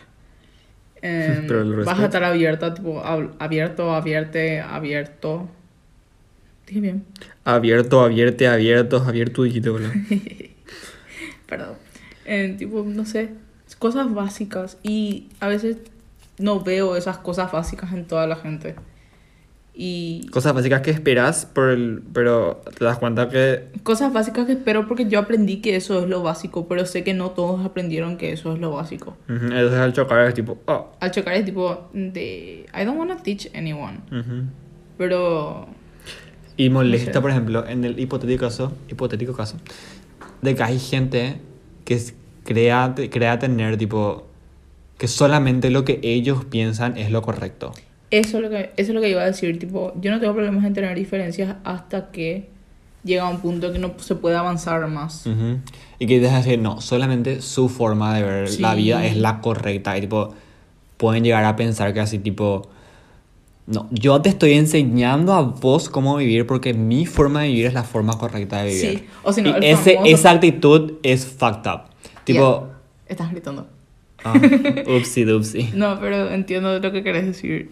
Em, 1.02 1.46
Pero 1.48 1.84
vas 1.84 1.98
a 1.98 2.04
estar 2.06 2.24
abierta, 2.24 2.72
tipo, 2.72 3.00
ab- 3.04 3.34
abierto, 3.38 3.92
abierte, 3.94 4.60
abierto. 4.60 5.48
Dije 6.66 6.80
bien. 6.80 7.04
Abierto, 7.44 8.00
abierte, 8.00 8.46
abierto, 8.46 8.96
abierto, 8.98 9.42
dijiste, 9.42 9.68
boludo. 9.68 9.90
Perdón. 11.46 11.74
Eh, 12.24 12.54
tipo, 12.58 12.82
no 12.86 13.04
sé, 13.04 13.28
cosas 13.78 14.12
básicas. 14.12 14.78
Y 14.82 15.28
a 15.40 15.48
veces 15.48 15.78
no 16.38 16.60
veo 16.60 16.96
esas 16.96 17.18
cosas 17.18 17.50
básicas 17.52 17.92
en 17.92 18.06
toda 18.06 18.26
la 18.26 18.36
gente. 18.36 18.74
Y 19.76 20.28
Cosas 20.28 20.54
básicas 20.54 20.82
que 20.82 20.92
esperas, 20.92 21.46
por 21.46 21.70
el, 21.70 22.00
pero 22.12 22.62
te 22.78 22.84
das 22.84 22.96
cuenta 22.98 23.28
que 23.28 23.70
cosas 23.82 24.12
básicas 24.12 24.46
que 24.46 24.52
espero 24.52 24.86
porque 24.86 25.06
yo 25.08 25.18
aprendí 25.18 25.56
que 25.60 25.74
eso 25.74 26.00
es 26.04 26.08
lo 26.08 26.22
básico, 26.22 26.68
pero 26.68 26.86
sé 26.86 27.02
que 27.02 27.12
no 27.12 27.30
todos 27.32 27.64
aprendieron 27.66 28.16
que 28.16 28.32
eso 28.32 28.52
es 28.54 28.60
lo 28.60 28.70
básico. 28.70 29.16
ujú, 29.28 29.46
entonces 29.46 29.78
al 29.80 29.92
chocar 29.92 30.28
es 30.28 30.34
tipo, 30.34 30.58
oh. 30.66 30.92
Al 31.00 31.10
chocar 31.10 31.34
es 31.34 31.44
tipo 31.44 31.88
de 31.92 32.66
I 32.72 32.84
don't 32.84 32.96
wanna 32.96 33.16
teach 33.16 33.48
anyone, 33.56 33.98
ujú. 34.12 34.44
pero 34.96 35.66
Y 36.56 36.70
molesta, 36.70 37.14
sé. 37.14 37.20
por 37.20 37.32
ejemplo, 37.32 37.66
en 37.66 37.84
el 37.84 37.98
hipotético 37.98 38.44
caso, 38.44 38.72
hipotético 38.88 39.32
caso, 39.32 39.56
de 40.40 40.54
que 40.54 40.62
hay 40.62 40.78
gente 40.78 41.40
que 41.84 41.94
es- 41.94 42.14
crea, 42.44 42.94
crea 43.10 43.38
tener, 43.38 43.76
tipo, 43.76 44.24
que 44.98 45.08
solamente 45.08 45.70
lo 45.70 45.84
que 45.84 45.98
ellos 46.02 46.44
piensan 46.44 46.96
es 46.96 47.10
lo 47.10 47.20
correcto. 47.22 47.72
eso 48.10 48.36
es 48.38 48.42
lo 48.44 48.50
que 48.50 48.70
eso 48.76 48.90
es 48.90 48.94
lo 48.94 49.00
que 49.00 49.10
iba 49.10 49.22
a 49.22 49.26
decir, 49.26 49.58
tipo, 49.58 49.92
yo 50.00 50.10
no 50.12 50.20
tengo 50.20 50.32
problemas 50.34 50.64
en 50.64 50.72
tener 50.74 50.96
diferencias 50.96 51.56
hasta 51.64 52.10
que 52.12 52.48
llega 53.02 53.28
un 53.28 53.40
punto 53.40 53.72
que 53.72 53.78
no 53.78 53.92
se 53.98 54.14
puede 54.14 54.36
avanzar 54.36 54.86
más. 54.88 55.26
Ujú. 55.26 55.58
Y 55.98 56.06
que 56.06 56.20
dejas 56.20 56.44
decir, 56.44 56.58
no, 56.60 56.80
solamente 56.80 57.42
su 57.42 57.68
forma 57.68 58.14
de 58.14 58.22
ver 58.22 58.60
la 58.60 58.74
vida 58.74 59.04
es 59.04 59.16
la 59.16 59.40
correcta. 59.40 59.96
Y 59.98 60.02
tipo, 60.02 60.34
pueden 60.96 61.24
llegar 61.24 61.44
a 61.44 61.56
pensar 61.56 61.92
que 61.92 62.00
así, 62.00 62.18
tipo, 62.18 62.68
no, 63.66 63.88
yo 63.90 64.20
te 64.22 64.28
estoy 64.28 64.52
enseñando 64.52 65.32
a 65.32 65.40
vos 65.42 65.88
cómo 65.88 66.16
vivir 66.16 66.46
porque 66.46 66.72
mi 66.74 67.06
forma 67.06 67.42
de 67.42 67.48
vivir 67.48 67.66
es 67.66 67.74
la 67.74 67.82
forma 67.82 68.16
correcta 68.18 68.62
de 68.62 68.68
vivir. 68.70 68.98
Sí, 69.00 69.04
o 69.22 69.32
si 69.32 69.42
no, 69.42 69.50
y 69.50 69.52
el 69.52 69.64
ese, 69.64 69.96
famoso- 69.96 70.06
esa 70.14 70.30
actitud 70.30 70.92
es 71.02 71.26
fucked 71.26 71.70
up. 71.70 71.80
Tipo, 72.24 72.66
Yeah. 72.66 72.78
Estás 73.06 73.30
gritando. 73.32 73.68
ah, 74.24 74.34
upsi. 74.96 75.24
No, 75.74 75.98
pero 76.00 76.30
entiendo 76.30 76.78
lo 76.78 76.92
que 76.92 77.02
querés 77.02 77.26
decir. 77.26 77.70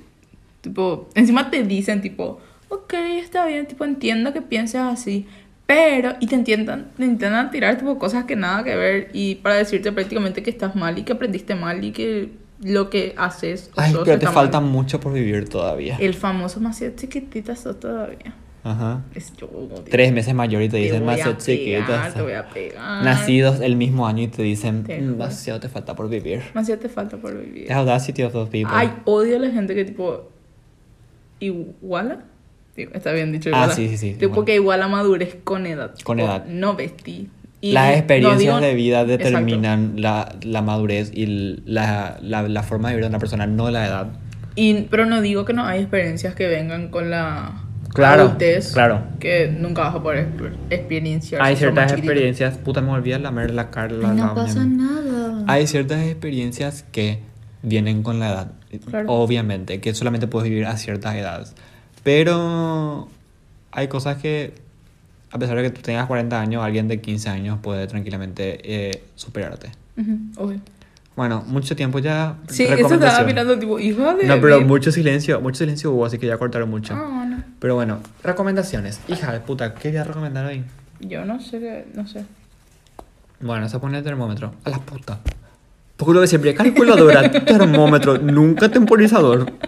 Tipo, 0.60 1.08
encima 1.14 1.50
te 1.50 1.62
dicen, 1.64 2.00
tipo, 2.02 2.40
ok, 2.68 2.92
está 3.20 3.46
bien, 3.46 3.66
tipo, 3.66 3.84
entiendo 3.84 4.32
que 4.32 4.42
pienses 4.42 4.80
así. 4.80 5.26
Pero, 5.66 6.14
y 6.20 6.26
te 6.26 6.34
intentan, 6.34 6.90
te 6.96 7.04
intentan 7.04 7.50
tirar, 7.50 7.78
tipo, 7.78 7.98
cosas 7.98 8.24
que 8.24 8.36
nada 8.36 8.62
que 8.62 8.76
ver. 8.76 9.10
Y 9.14 9.36
para 9.36 9.56
decirte 9.56 9.90
prácticamente 9.92 10.42
que 10.42 10.50
estás 10.50 10.74
mal 10.76 10.98
y 10.98 11.02
que 11.04 11.12
aprendiste 11.14 11.54
mal 11.54 11.82
y 11.82 11.92
que 11.92 12.30
lo 12.62 12.90
que 12.90 13.14
haces. 13.16 13.70
o 13.74 13.80
Ay, 13.80 13.94
pero 14.04 14.18
te 14.18 14.26
falta 14.26 14.60
mal. 14.60 14.70
mucho 14.70 15.00
por 15.00 15.12
vivir 15.14 15.48
todavía. 15.48 15.96
El 15.98 16.14
famoso 16.14 16.60
demasiado 16.60 16.94
chiquitita 16.96 17.56
sos 17.56 17.80
todavía. 17.80 18.34
Ajá. 18.64 19.02
Es 19.14 19.32
yo. 19.36 19.48
Tres 19.90 20.12
meses 20.12 20.34
mayor 20.34 20.62
y 20.62 20.68
te 20.68 20.76
Te 20.76 20.82
dicen 20.84 21.00
demasiado 21.00 21.32
chiquito. 21.38 21.84
pegar, 21.86 22.12
Te 22.14 22.22
voy 22.22 22.32
a 22.34 22.48
pegar. 22.48 23.04
Nacidos 23.04 23.60
el 23.60 23.74
mismo 23.76 24.06
año 24.06 24.22
y 24.22 24.28
te 24.28 24.42
dicen 24.42 24.84
Te 24.84 25.00
"Mm, 25.00 25.12
demasiado 25.12 25.58
te 25.60 25.68
falta 25.68 25.96
por 25.96 26.08
vivir. 26.08 26.42
Demasiado 26.48 26.80
te 26.80 26.88
falta 26.88 27.16
por 27.16 27.36
vivir. 27.38 27.66
The 27.66 27.72
audacity 27.74 28.22
of 28.22 28.32
those 28.32 28.50
people. 28.50 28.70
Ay, 28.72 28.90
odio 29.04 29.36
a 29.36 29.40
la 29.40 29.50
gente 29.50 29.74
que 29.74 29.84
tipo 29.84 30.28
iguala. 31.40 32.20
Está 32.76 33.12
bien 33.12 33.32
dicho 33.32 33.50
Ah, 33.52 33.56
iguala. 33.58 33.74
sí, 33.74 33.88
sí, 33.88 33.96
sí, 33.98 34.12
Tipo 34.14 34.26
igual. 34.26 34.44
que 34.46 34.54
iguala 34.54 34.88
madurez 34.88 35.36
con 35.44 35.66
edad. 35.66 35.94
Con 36.04 36.16
tipo, 36.18 36.28
edad. 36.28 36.46
No 36.46 36.74
vestí. 36.74 37.28
Y 37.60 37.72
Las 37.72 37.90
no 37.90 37.96
experiencias 37.98 38.38
digo- 38.40 38.60
de 38.60 38.74
vida 38.74 39.04
determinan 39.04 39.94
la, 39.96 40.34
la 40.42 40.62
madurez 40.62 41.12
y 41.14 41.26
la, 41.64 42.18
la, 42.22 42.42
la 42.48 42.62
forma 42.62 42.88
de 42.88 42.94
vivir 42.94 43.04
de 43.04 43.08
una 43.10 43.18
persona, 43.18 43.46
no 43.46 43.70
la 43.70 43.86
edad. 43.86 44.06
Y, 44.56 44.82
pero 44.90 45.06
no 45.06 45.20
digo 45.20 45.44
que 45.44 45.52
no 45.52 45.64
hay 45.64 45.80
experiencias 45.80 46.34
que 46.34 46.46
vengan 46.48 46.88
con 46.88 47.10
la 47.10 47.62
Claro, 47.94 48.22
adultez 48.22 48.72
claro. 48.72 49.02
que 49.20 49.48
nunca 49.48 49.82
vas 49.82 49.94
a 49.96 50.02
poder 50.02 50.26
exper- 50.28 50.54
experienciar. 50.70 51.42
Hay 51.42 51.54
si 51.56 51.60
ciertas 51.60 51.92
experiencias, 51.92 52.56
puta, 52.58 52.80
me 52.80 52.90
olvidé 52.90 53.18
lamer 53.18 53.52
la 53.52 53.70
cara. 53.70 53.92
la- 53.94 54.10
Ay, 54.10 54.16
la 54.16 54.26
no 54.26 54.34
pasa 54.34 54.60
uña. 54.60 54.84
nada. 54.86 55.44
Hay 55.46 55.66
ciertas 55.66 56.02
experiencias 56.06 56.84
que 56.90 57.20
vienen 57.62 58.02
con 58.02 58.18
la 58.18 58.30
edad, 58.30 58.52
Claro. 58.88 59.12
obviamente, 59.12 59.80
que 59.80 59.94
solamente 59.94 60.26
puedes 60.26 60.48
vivir 60.48 60.66
a 60.66 60.76
ciertas 60.76 61.14
edades. 61.14 61.54
Pero 62.02 63.08
hay 63.70 63.88
cosas 63.88 64.16
que, 64.16 64.54
a 65.30 65.38
pesar 65.38 65.56
de 65.56 65.62
que 65.64 65.70
tú 65.70 65.82
tengas 65.82 66.06
40 66.06 66.40
años, 66.40 66.64
alguien 66.64 66.88
de 66.88 67.00
15 67.00 67.28
años 67.28 67.58
puede 67.62 67.86
tranquilamente 67.86 68.58
eh, 68.64 69.02
superarte. 69.14 69.70
Ujú, 69.96 70.18
obvio. 70.36 70.60
Bueno, 71.14 71.44
mucho 71.46 71.76
tiempo 71.76 71.98
ya. 71.98 72.36
Sí, 72.48 72.64
eso 72.64 72.94
estaba 72.94 73.22
mirando 73.24 73.58
tipo, 73.58 73.78
hijo 73.78 74.14
de. 74.14 74.24
No, 74.24 74.40
pero 74.40 74.58
mi- 74.60 74.64
mucho 74.64 74.90
silencio, 74.90 75.40
mucho 75.40 75.58
silencio 75.58 75.90
hubo, 75.92 76.06
así 76.06 76.18
que 76.18 76.26
ya 76.26 76.38
cortaron 76.38 76.70
mucho. 76.70 76.94
Ah, 76.94 77.06
bueno. 77.08 77.42
Pero 77.58 77.74
bueno, 77.74 78.00
recomendaciones. 78.24 79.00
Hija 79.08 79.32
de 79.32 79.40
puta, 79.40 79.74
¿qué 79.74 79.88
voy 79.90 79.98
a 79.98 80.04
recomendar 80.04 80.46
hoy? 80.46 80.64
Yo 81.00 81.24
no 81.24 81.40
sé 81.40 81.86
no 81.94 82.06
sé. 82.06 82.24
Bueno, 83.40 83.68
se 83.68 83.78
pone 83.78 83.98
el 83.98 84.04
termómetro. 84.04 84.54
A 84.64 84.70
la 84.70 84.78
puta. 84.78 85.18
Porque 85.96 86.14
lo 86.14 86.20
de 86.22 86.26
siempre, 86.28 86.54
calculadora, 86.54 87.30
termómetro, 87.44 88.16
nunca 88.18 88.68
temporizador. 88.70 89.52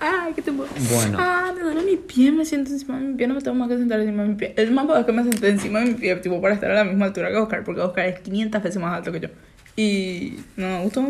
Ay, 0.00 0.32
qué 0.34 0.42
tiempo. 0.42 0.64
Bueno. 0.92 1.18
Ah, 1.20 1.52
me 1.54 1.62
duele 1.62 1.82
mi 1.82 1.96
pie, 1.96 2.30
me 2.30 2.44
siento 2.44 2.70
encima 2.70 2.98
de 2.98 3.06
mi 3.06 3.14
pie, 3.14 3.26
no 3.26 3.34
me 3.34 3.40
tengo 3.40 3.56
más 3.56 3.68
que 3.68 3.78
sentar 3.78 4.00
encima 4.00 4.22
de 4.22 4.28
mi 4.28 4.34
pie. 4.36 4.54
Es 4.56 4.70
más 4.70 4.86
para 4.86 5.04
que 5.04 5.12
me 5.12 5.22
senté 5.24 5.48
encima 5.48 5.80
de 5.80 5.86
mi 5.86 5.94
pie, 5.94 6.16
tipo, 6.16 6.40
para 6.40 6.54
estar 6.54 6.70
a 6.70 6.74
la 6.74 6.84
misma 6.84 7.06
altura 7.06 7.30
que 7.30 7.36
Oscar, 7.36 7.64
porque 7.64 7.80
Oscar 7.80 8.06
es 8.06 8.20
500 8.20 8.62
veces 8.62 8.80
más 8.80 8.94
alto 8.94 9.12
que 9.12 9.20
yo. 9.20 9.28
Y 9.76 10.38
no 10.56 10.66
me 10.66 10.82
gustó. 10.84 11.08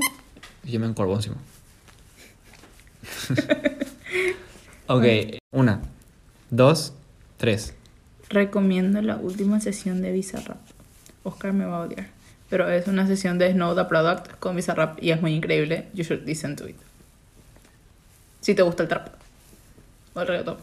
Y 0.65 0.73
yo 0.73 0.81
me 0.81 0.87
encorvo 0.87 1.15
encima. 1.17 1.37
ok, 4.87 5.05
una, 5.51 5.81
dos, 6.51 6.95
tres. 7.37 7.75
Recomiendo 8.29 9.01
la 9.03 9.17
última 9.17 9.61
sesión 9.61 10.03
de 10.03 10.13
Bizarrap. 10.13 10.59
Oscar 11.23 11.53
me 11.53 11.65
va 11.65 11.79
a 11.79 11.81
odiar. 11.81 12.09
Pero 12.51 12.69
es 12.71 12.87
una 12.87 13.07
sesión 13.07 13.39
de 13.39 13.53
Snow 13.53 13.75
the 13.75 13.85
Product 13.85 14.39
con 14.39 14.57
Bizarrap 14.57 15.03
y 15.03 15.11
es 15.11 15.21
muy 15.21 15.35
increíble. 15.35 15.89
You 15.93 16.05
should 16.05 16.25
listen 16.25 16.57
to 16.57 16.69
it. 16.69 16.77
Si 18.49 18.55
te 18.55 18.63
gusta 18.63 18.83
el 18.85 18.89
trap. 18.89 19.09
O 20.15 20.21
el 20.23 20.27
reggaetón. 20.27 20.57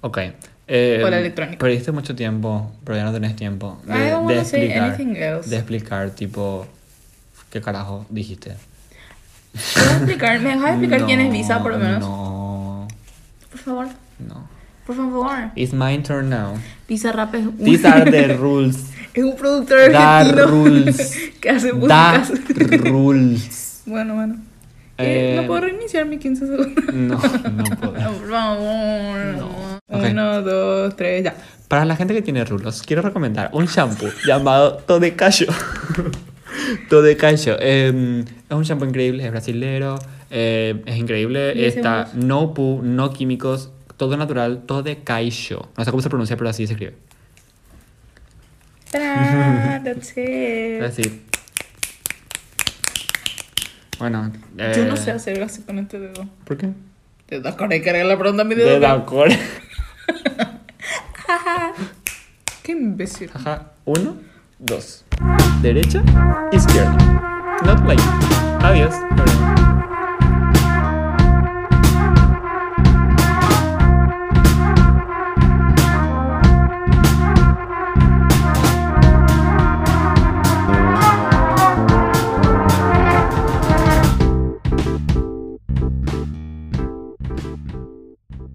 Ok. 0.00 0.18
Eh, 0.66 1.02
O 1.04 1.08
la 1.08 1.20
electrónica. 1.20 1.58
Perdiste 1.58 1.92
mucho 1.92 2.16
tiempo, 2.16 2.72
pero 2.82 2.96
ya 2.98 3.04
no 3.04 3.12
tenés 3.12 3.36
tiempo 3.36 3.80
de, 3.84 3.94
I 3.94 4.10
don't 4.10 4.26
de 4.28 4.44
say 4.44 4.62
explicar. 4.64 4.82
anything 4.90 5.14
else. 5.14 5.48
De 5.48 5.56
explicar, 5.56 6.10
tipo, 6.10 6.66
¿qué 7.50 7.60
carajo 7.60 8.06
dijiste? 8.10 8.56
¿Puedo 9.72 9.90
explicar? 9.92 10.40
¿Me 10.40 10.48
dejas 10.50 10.70
explicar 10.70 11.06
quién 11.06 11.20
es 11.20 11.26
No, 11.28 11.32
Visa, 11.32 11.62
por 11.62 11.70
lo 11.74 11.78
menos? 11.78 12.00
No, 12.00 12.88
Por 13.52 13.60
favor. 13.60 13.86
no. 14.18 14.48
Por 14.84 14.96
favor. 14.96 15.50
It's 15.54 15.72
my 15.72 15.96
turn 16.02 16.28
now. 16.28 16.58
Bizarrap 16.88 17.36
es 17.36 17.46
un... 17.46 17.56
These 17.58 17.86
are 17.86 18.10
the 18.10 18.34
rules. 18.36 18.78
Es 19.14 19.22
un 19.22 19.36
productor 19.36 19.92
The 19.92 19.96
argentino 19.96 20.46
rules. 20.48 21.18
que 21.40 21.50
hace 21.50 21.72
músicas. 21.72 22.32
The 22.48 22.78
rules. 22.78 23.82
bueno, 23.86 24.16
bueno. 24.16 24.38
Eh, 24.98 25.32
Eh, 25.32 25.36
¿No 25.40 25.46
puedo 25.46 25.62
reiniciar 25.62 26.06
mi 26.06 26.18
15 26.18 26.46
segundos? 26.46 26.84
No, 26.94 27.14
no 27.50 27.64
puedo. 27.76 27.92
No, 27.98 28.12
por 28.12 28.30
favor. 28.30 29.24
No. 29.36 29.80
Uno, 29.88 30.42
dos, 30.42 30.96
tres, 30.96 31.24
ya. 31.24 31.34
Para 31.68 31.84
la 31.84 31.96
gente 31.96 32.14
que 32.14 32.22
tiene 32.22 32.44
rulos, 32.44 32.82
quiero 32.82 33.02
recomendar 33.02 33.50
un 33.52 33.66
shampoo 33.66 34.08
llamado 34.26 34.76
Todecayo. 34.76 35.46
Todecayo. 36.88 37.56
Eh, 37.60 38.24
es 38.48 38.56
un 38.56 38.62
shampoo 38.62 38.86
increíble, 38.86 39.24
es 39.24 39.30
brasilero, 39.30 39.98
eh, 40.30 40.82
es 40.86 40.96
increíble. 40.96 41.52
¿Y 41.56 41.64
ese 41.64 41.78
Está 41.78 42.08
no 42.14 42.54
pu, 42.54 42.80
no 42.82 43.12
químicos, 43.12 43.72
todo 43.96 44.16
natural, 44.16 44.62
Todecayo. 44.66 45.68
No 45.76 45.84
sé 45.84 45.90
cómo 45.90 46.02
se 46.02 46.08
pronuncia, 46.08 46.36
pero 46.36 46.50
así 46.50 46.66
se 46.66 46.74
escribe. 46.74 46.94
Ta-da, 48.90 49.82
That's 49.84 50.16
it. 50.16 50.82
Así. 50.82 51.22
Bueno. 53.98 54.30
Yo 54.56 54.84
no 54.86 54.94
eh, 54.94 54.96
sé 54.96 55.10
hacer 55.12 55.42
así 55.42 55.62
con 55.62 55.78
este 55.78 55.98
dedo. 55.98 56.26
¿Por 56.44 56.56
qué? 56.56 56.70
Te 57.26 57.40
das 57.40 57.54
con 57.54 57.72
el 57.72 57.82
cargar 57.82 58.06
la 58.06 58.18
pregunta 58.18 58.42
a 58.42 58.44
mi 58.44 58.54
dedo. 58.54 58.70
De 58.70 58.80
la 58.80 59.04
cor- 59.04 59.28
Qué 62.62 62.72
imbécil. 62.72 63.30
Ajá. 63.34 63.72
Uno, 63.84 64.16
dos. 64.58 65.04
Derecha, 65.62 66.02
izquierda. 66.52 66.96
Not 67.64 67.84
like. 67.86 68.02
Adiós. 68.62 68.94